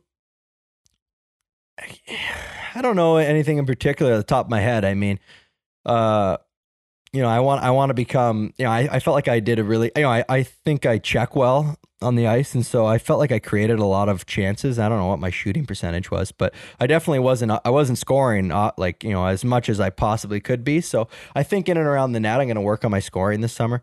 [2.77, 4.85] I don't know anything in particular at the top of my head.
[4.85, 5.19] I mean,
[5.83, 6.37] uh,
[7.11, 8.53] you know, I want I want to become.
[8.57, 9.91] You know, I, I felt like I did a really.
[9.95, 13.17] You know, I I think I check well on the ice, and so I felt
[13.17, 14.77] like I created a lot of chances.
[14.77, 17.53] I don't know what my shooting percentage was, but I definitely wasn't.
[17.65, 20.79] I wasn't scoring uh, like you know as much as I possibly could be.
[20.79, 23.41] So I think in and around the net, I'm going to work on my scoring
[23.41, 23.81] this summer.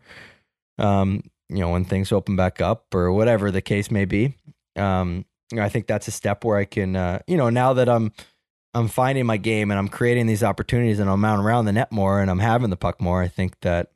[0.77, 4.35] Um, you know, when things open back up or whatever the case may be.
[4.77, 7.73] Um, you know, I think that's a step where I can, uh, you know, now
[7.73, 8.11] that I'm
[8.75, 11.91] I'm finding my game and I'm creating these opportunities and I'm out around the net
[11.93, 13.21] more and I'm having the puck more.
[13.21, 13.91] I think that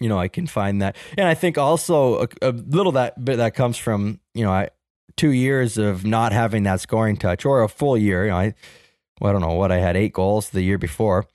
[0.00, 3.36] you know I can find that, and I think also a, a little that bit
[3.36, 4.70] that comes from you know I
[5.16, 8.24] two years of not having that scoring touch or a full year.
[8.24, 8.54] You know, I
[9.20, 11.26] well, I don't know what I had eight goals the year before.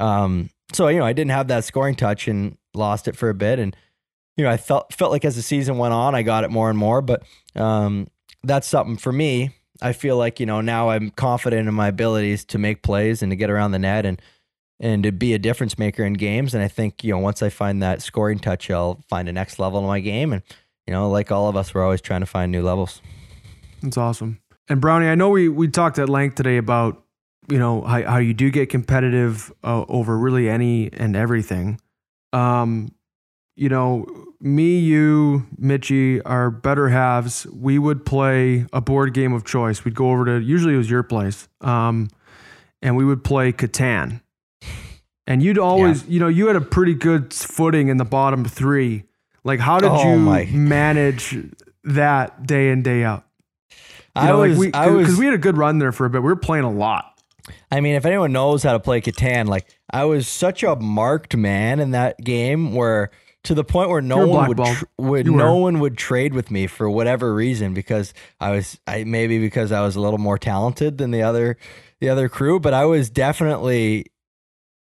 [0.00, 3.34] Um, so you know I didn't have that scoring touch and lost it for a
[3.34, 3.76] bit, and
[4.36, 6.70] you know I felt felt like as the season went on I got it more
[6.70, 7.22] and more, but
[7.54, 8.08] um,
[8.42, 9.50] that's something for me
[9.80, 13.30] I feel like you know now I'm confident in my abilities to make plays and
[13.30, 14.20] to get around the net and
[14.80, 16.54] and to be a difference maker in games.
[16.54, 19.58] And I think you know once I find that scoring touch, I'll find a next
[19.58, 20.32] level in my game.
[20.32, 20.42] And
[20.86, 23.02] you know, like all of us, we're always trying to find new levels.
[23.82, 24.40] That's awesome.
[24.68, 27.02] And Brownie, I know we we talked at length today about
[27.50, 31.80] you know how, how you do get competitive uh, over really any and everything.
[32.32, 32.94] Um,
[33.56, 34.06] you know,
[34.40, 39.84] me, you, Mitchie, our better halves, we would play a board game of choice.
[39.84, 42.08] We'd go over to usually it was your place, um,
[42.82, 44.20] and we would play Catan.
[45.26, 49.04] And you'd always, you know, you had a pretty good footing in the bottom three.
[49.44, 50.44] Like, how did Oh, you my.
[50.52, 51.36] manage
[51.84, 53.24] that day in day out?
[53.70, 53.76] You
[54.22, 56.06] I know, was, like we, I was, because we had a good run there for
[56.06, 56.22] a bit.
[56.22, 57.20] We were playing a lot.
[57.70, 61.36] I mean, if anyone knows how to play Catan, like I was such a marked
[61.36, 63.10] man in that game, where
[63.44, 66.66] to the point where no one would, tr- would no one would trade with me
[66.66, 70.98] for whatever reason because I was, I maybe because I was a little more talented
[70.98, 71.56] than the other,
[72.00, 74.06] the other crew, but I was definitely,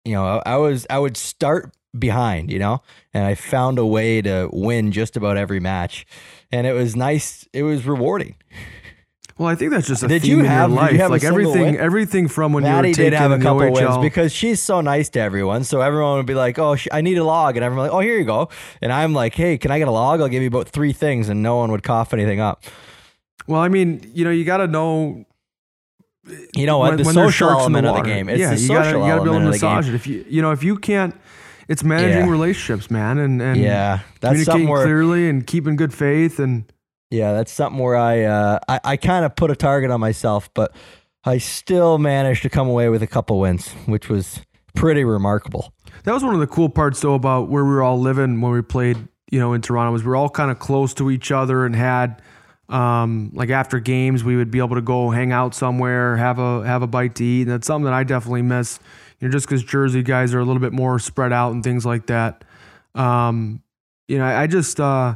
[0.05, 2.81] you know, I, I was, I would start behind, you know,
[3.13, 6.05] and I found a way to win just about every match,
[6.51, 7.47] and it was nice.
[7.53, 8.35] It was rewarding.
[9.41, 10.91] Well, I think that's just a Did you in have- your did life.
[10.93, 11.77] you have like everything, win?
[11.77, 14.61] everything from when Maddie you were did taking have a couple the wins because she's
[14.61, 15.63] so nice to everyone.
[15.63, 18.01] So everyone would be like, "Oh, sh- I need a log," and everyone like, "Oh,
[18.01, 18.49] here you go."
[18.83, 20.21] And I'm like, "Hey, can I get a log?
[20.21, 22.63] I'll give you about three things," and no one would cough anything up.
[23.47, 25.25] Well, I mean, you know, you got to know
[26.55, 26.89] You know what?
[26.89, 28.29] when, the when social in element of the game.
[28.29, 29.75] It's yeah, the you gotta, you gotta be able to element of the game.
[29.75, 29.95] massage it.
[29.95, 31.15] If you, you know, if you can't,
[31.67, 32.29] it's managing Yeah.
[32.31, 36.65] relationships, man, and and Yeah, that's something where clearly and keeping good faith and
[37.11, 40.49] yeah, that's something where I uh, I, I kind of put a target on myself,
[40.53, 40.73] but
[41.23, 44.41] I still managed to come away with a couple wins, which was
[44.73, 45.73] pretty remarkable.
[46.05, 48.53] That was one of the cool parts, though, about where we were all living when
[48.53, 48.97] we played,
[49.29, 49.91] you know, in Toronto.
[49.91, 52.21] Was we were all kind of close to each other and had,
[52.69, 56.65] um, like after games, we would be able to go hang out somewhere, have a
[56.65, 58.79] have a bite to eat, and that's something that I definitely miss.
[59.19, 61.85] You know, just because Jersey guys are a little bit more spread out and things
[61.85, 62.45] like that.
[62.95, 63.61] Um,
[64.07, 65.15] you know, I, I just, uh,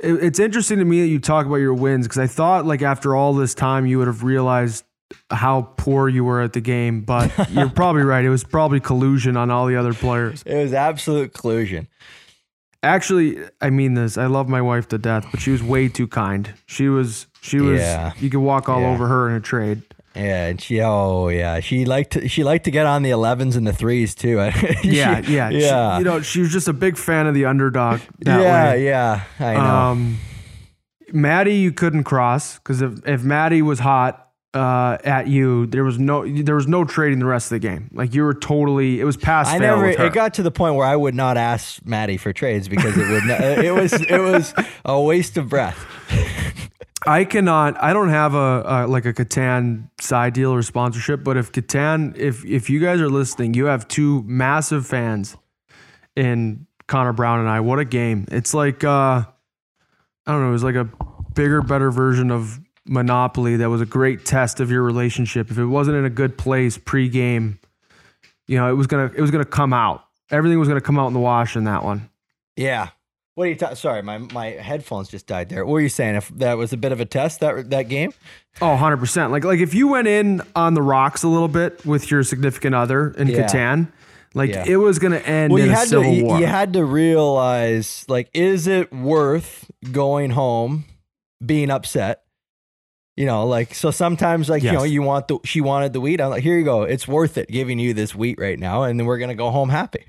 [0.00, 3.16] it's interesting to me that you talk about your wins because I thought like after
[3.16, 4.84] all this time you would have realized
[5.30, 8.24] how poor you were at the game, but you're probably right.
[8.24, 10.42] It was probably collusion on all the other players.
[10.44, 11.88] It was absolute collusion.
[12.82, 14.16] Actually, I mean this.
[14.16, 16.54] I love my wife to death, but she was way too kind.
[16.66, 18.12] She was she was Yeah.
[18.20, 18.92] you could walk all Yeah.
[18.92, 19.82] over her in a trade.
[20.18, 23.56] Yeah, and she oh yeah, she liked to, she liked to get on the 11s
[23.56, 24.50] and the threes too.
[24.82, 25.50] She- Yeah, yeah.
[25.50, 25.98] She- yeah.
[25.98, 28.38] you know, she was just a big fan of the underdog yeah,
[28.72, 28.84] way.
[28.84, 29.60] yeah, I know.
[29.60, 30.18] Um
[31.12, 34.27] Maddie you couldn't cross because if, if Maddie was hot
[34.58, 37.88] uh, at you, there was no there was no trading the rest of the game.
[37.92, 39.88] Like you were totally it was past I never.
[39.88, 43.08] It got to the point where I would not ask Maddie for trades because it
[43.08, 43.24] would.
[43.24, 43.92] Not, it was.
[43.92, 44.54] It was
[44.84, 45.78] a waste of breath.
[47.06, 47.80] I cannot.
[47.82, 51.22] I don't have a, a like a Catan side deal or sponsorship.
[51.22, 55.36] But if Catan, if if you guys are listening, you have two massive fans
[56.16, 57.60] in Connor Brown and I.
[57.60, 58.26] What a game!
[58.30, 59.26] It's like uh, I
[60.26, 60.48] don't know.
[60.48, 60.88] It was like a
[61.34, 63.56] bigger, better version of Monopoly.
[63.56, 65.50] That was a great test of your relationship.
[65.50, 67.58] If it wasn't in a good place pre-game,
[68.46, 70.04] you know, it was gonna it was gonna come out.
[70.30, 72.08] Everything was gonna come out in the wash in that one.
[72.56, 72.88] Yeah.
[73.34, 73.76] What are you talking?
[73.76, 75.64] Sorry, my my headphones just died there.
[75.64, 76.16] What were you saying?
[76.16, 78.12] If that was a bit of a test that that game?
[78.60, 79.30] Oh, 100%.
[79.30, 82.74] Like like if you went in on the rocks a little bit with your significant
[82.74, 83.46] other in Yeah.
[83.46, 83.92] Catan,
[84.34, 84.64] like Yeah.
[84.66, 86.22] it was going to end Well, in you a had civil to.
[86.24, 86.40] War.
[86.40, 90.84] you had to realize, like, is it worth going home,
[91.44, 92.22] being upset?
[93.18, 93.90] You know, like so.
[93.90, 95.40] Sometimes, like you know, you want the.
[95.42, 96.20] She wanted the wheat.
[96.20, 96.84] I'm like, here you go.
[96.84, 99.70] It's worth it giving you this wheat right now, and then we're gonna go home
[99.70, 100.04] happy.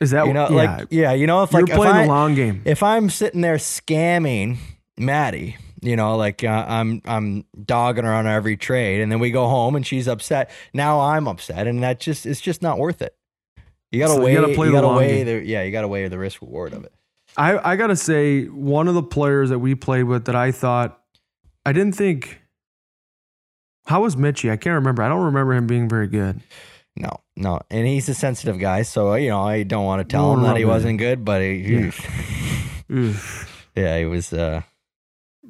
[0.00, 2.08] Is that You know, yeah, like yeah, you know, if you're like playing I, the
[2.08, 2.60] long game.
[2.66, 4.58] if I'm sitting there scamming
[4.98, 9.30] Maddie, you know, like uh, I'm I'm dogging her on every trade, and then we
[9.30, 10.50] go home and she's upset.
[10.74, 13.16] Now I'm upset, and that just it's just not worth it.
[13.92, 15.62] You gotta So you gotta play you the gotta long weigh the yeah.
[15.62, 16.92] You gotta weigh the risk reward of it.
[17.38, 20.52] I I got to say one of the players that we played with that I
[20.52, 20.99] thought
[21.64, 22.40] I didn't think
[23.86, 24.50] How was Mitchie?
[24.50, 25.02] I can't remember.
[25.02, 26.40] I don't remember him being very good.
[26.96, 30.28] No, no, and he's a sensitive guy, so you know I don't want to tell
[30.28, 31.90] No him that he wasn't good, but he,
[32.88, 33.12] Yeah.
[33.76, 34.32] Yeah, he was.
[34.32, 34.62] uh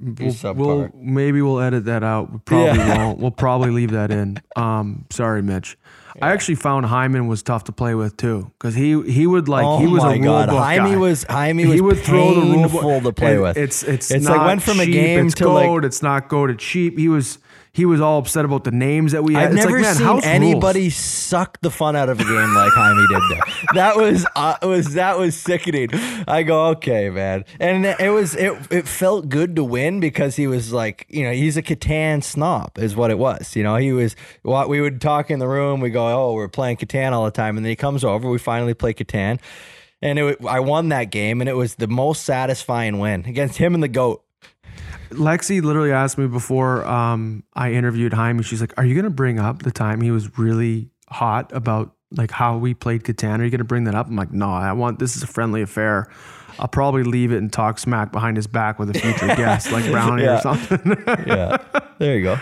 [0.02, 2.32] We'll, we'll maybe we'll edit that out.
[2.32, 2.98] We probably Yeah.
[3.04, 3.18] won't.
[3.18, 4.38] We'll probably leave that in.
[4.56, 5.76] Um, sorry, Mitch.
[6.20, 9.64] I actually found Hyman was tough to play with too, because he he would like
[9.64, 10.96] oh he was a rule book Jaime guy.
[10.96, 13.56] was Jaime was he would throw the rule book to play with.
[13.56, 16.02] It's it's It's not like went from a cheap, game it's to, like- goat, it's
[16.02, 16.98] not go to cheap.
[16.98, 17.38] He was
[17.72, 19.44] he was all upset about the names that we had.
[19.44, 20.96] I've It's never like, man, seen anybody rules.
[20.96, 23.42] suck the fun out of a game like Jaime did there.
[23.74, 25.88] That was uh, was that was sickening.
[26.26, 30.46] I go, okay, man, and it was it it felt good to win because he
[30.46, 33.54] was like, you know, he's a Catan snob, is what it was.
[33.54, 35.80] You know, he was what we would talk in the room.
[35.80, 38.28] We go, oh, we're playing Catan all the time, and then he comes over.
[38.28, 39.38] We finally play Catan,
[40.02, 43.74] and it, I won that game, and it was the most satisfying win against him
[43.74, 44.24] and the goat.
[45.10, 48.42] Lexi literally asked me before um, I interviewed Jaime.
[48.42, 51.94] She's like, "Are you going to bring up the time he was really hot about
[52.12, 53.40] like how we played Catan?
[53.40, 55.26] Are you going to bring that up?" I'm like, "No, I want this is a
[55.26, 56.06] friendly affair.
[56.58, 59.90] I'll probably leave it and talk smack behind his back with a future guest like
[59.90, 60.38] Brownie Yeah.
[60.38, 61.04] or something.
[61.26, 61.56] yeah.
[61.98, 62.38] There you go.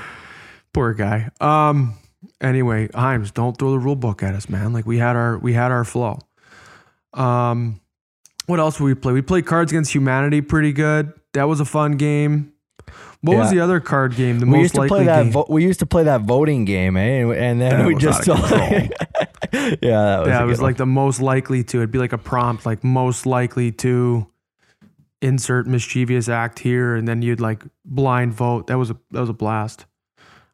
[0.73, 1.31] Poor guy.
[1.41, 1.95] Um.
[2.41, 4.73] Anyway, Himes, don't throw the rule book at us, man.
[4.73, 6.19] Like we had our we had our flow.
[7.15, 7.81] Um.
[8.47, 9.13] What else did we play?
[9.13, 11.13] We played Cards Against Humanity pretty good.
[11.35, 12.53] That was a fun game.
[13.21, 14.39] What was the other card game?
[14.39, 15.23] The we most used to likely play that.
[15.25, 15.33] game.
[15.33, 17.21] Vo- we used to play that voting game, eh?
[17.21, 18.35] And, and then That we just yeah,
[19.53, 21.79] that was yeah, it was good like the most likely to.
[21.79, 24.27] It'd be like a prompt, like most likely to
[25.21, 28.69] insert mischievous act here, and then you'd like blind vote.
[28.69, 29.87] That was a that was a blast.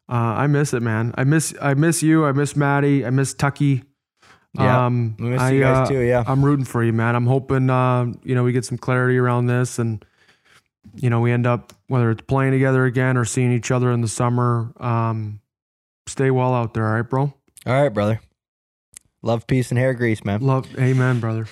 [0.09, 1.13] Uh, I miss it, man.
[1.17, 2.25] I miss I miss you.
[2.25, 3.05] I miss Maddie.
[3.05, 3.83] I miss Tucky.
[4.57, 5.99] Yeah, um, miss I, you guys uh, too.
[5.99, 6.23] Yeah.
[6.25, 7.15] I'm rooting for you, man.
[7.15, 10.03] I'm hoping uh, you know we get some clarity around this, and
[10.95, 14.01] you know we end up whether it's playing together again or seeing each other in
[14.01, 14.73] the summer.
[14.79, 15.39] Um,
[16.07, 17.33] stay well out there, all right, bro.
[17.65, 18.21] All right, brother.
[19.21, 20.41] Love, peace, and hair grease, man.
[20.41, 21.47] Love, amen, brother.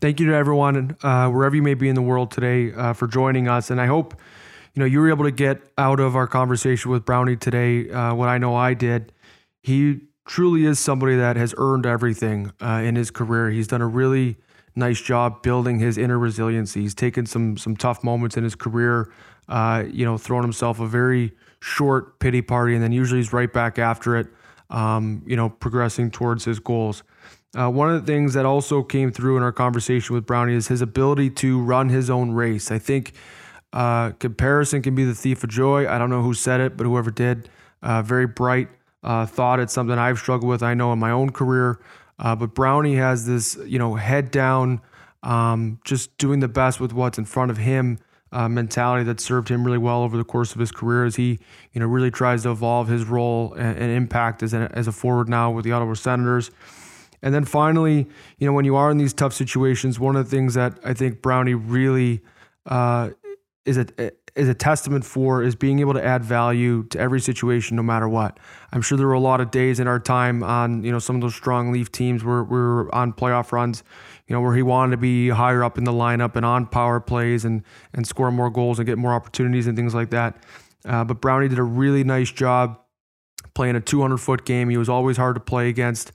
[0.00, 3.06] Thank you to everyone, uh, wherever you may be in the world today, uh, for
[3.06, 3.70] joining us.
[3.70, 4.14] And I hope
[4.74, 8.14] you know you were able to get out of our conversation with Brownie today uh,
[8.14, 9.12] what I know I did.
[9.62, 13.50] He truly is somebody that has earned everything uh, in his career.
[13.50, 14.36] He's done a really
[14.76, 16.82] nice job building his inner resiliency.
[16.82, 19.12] He's taken some some tough moments in his career,
[19.48, 23.52] uh, you know, thrown himself a very short pity party, and then usually he's right
[23.52, 24.26] back after it,
[24.70, 27.02] um, you know, progressing towards his goals.
[27.56, 30.68] Uh, one of the things that also came through in our conversation with Brownie is
[30.68, 32.72] his ability to run his own race.
[32.72, 33.12] I think
[33.72, 35.88] uh, comparison can be the thief of joy.
[35.88, 37.48] I don't know who said it, but whoever did,
[37.82, 38.68] uh, very bright
[39.04, 39.60] uh, thought.
[39.60, 40.62] It's something I've struggled with.
[40.62, 41.78] I know in my own career,
[42.18, 44.80] uh, but Brownie has this, you know, head down,
[45.22, 47.98] um, just doing the best with what's in front of him.
[48.32, 51.38] Uh, mentality that served him really well over the course of his career as he,
[51.72, 54.92] you know, really tries to evolve his role and, and impact as a, as a
[54.92, 56.50] forward now with the Ottawa Senators.
[57.22, 58.08] And then finally,
[58.38, 60.94] you know, when you are in these tough situations, one of the things that I
[60.94, 62.22] think Brownie really
[62.66, 63.10] uh,
[63.64, 63.86] is a
[64.36, 68.08] is a testament for is being able to add value to every situation, no matter
[68.08, 68.38] what.
[68.72, 71.16] I'm sure there were a lot of days in our time on you know some
[71.16, 73.84] of those strong Leaf teams where we were on playoff runs,
[74.26, 76.98] you know, where he wanted to be higher up in the lineup and on power
[77.00, 77.62] plays and
[77.92, 80.42] and score more goals and get more opportunities and things like that.
[80.84, 82.78] Uh, but Brownie did a really nice job
[83.54, 84.68] playing a 200 foot game.
[84.68, 86.10] He was always hard to play against,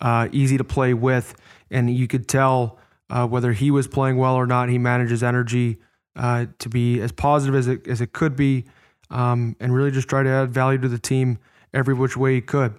[0.00, 1.34] uh, easy to play with,
[1.70, 4.68] and you could tell uh, whether he was playing well or not.
[4.68, 5.78] He managed his energy
[6.16, 8.64] uh, to be as positive as it as it could be,
[9.10, 11.38] um, and really just try to add value to the team
[11.72, 12.74] every which way he could.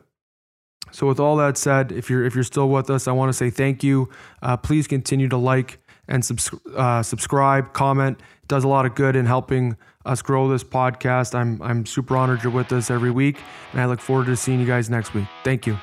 [0.92, 3.34] So, with all that said, if you're if you're still with us, I want to
[3.34, 4.10] say thank you.
[4.42, 8.20] Uh, please continue to like and subs- uh, subscribe, comment.
[8.20, 11.34] It does a lot of good in helping us grow this podcast.
[11.34, 13.40] I'm I'm super honored you're with us every week,
[13.72, 15.28] and I look forward to seeing you guys next week.
[15.44, 15.78] Thank you.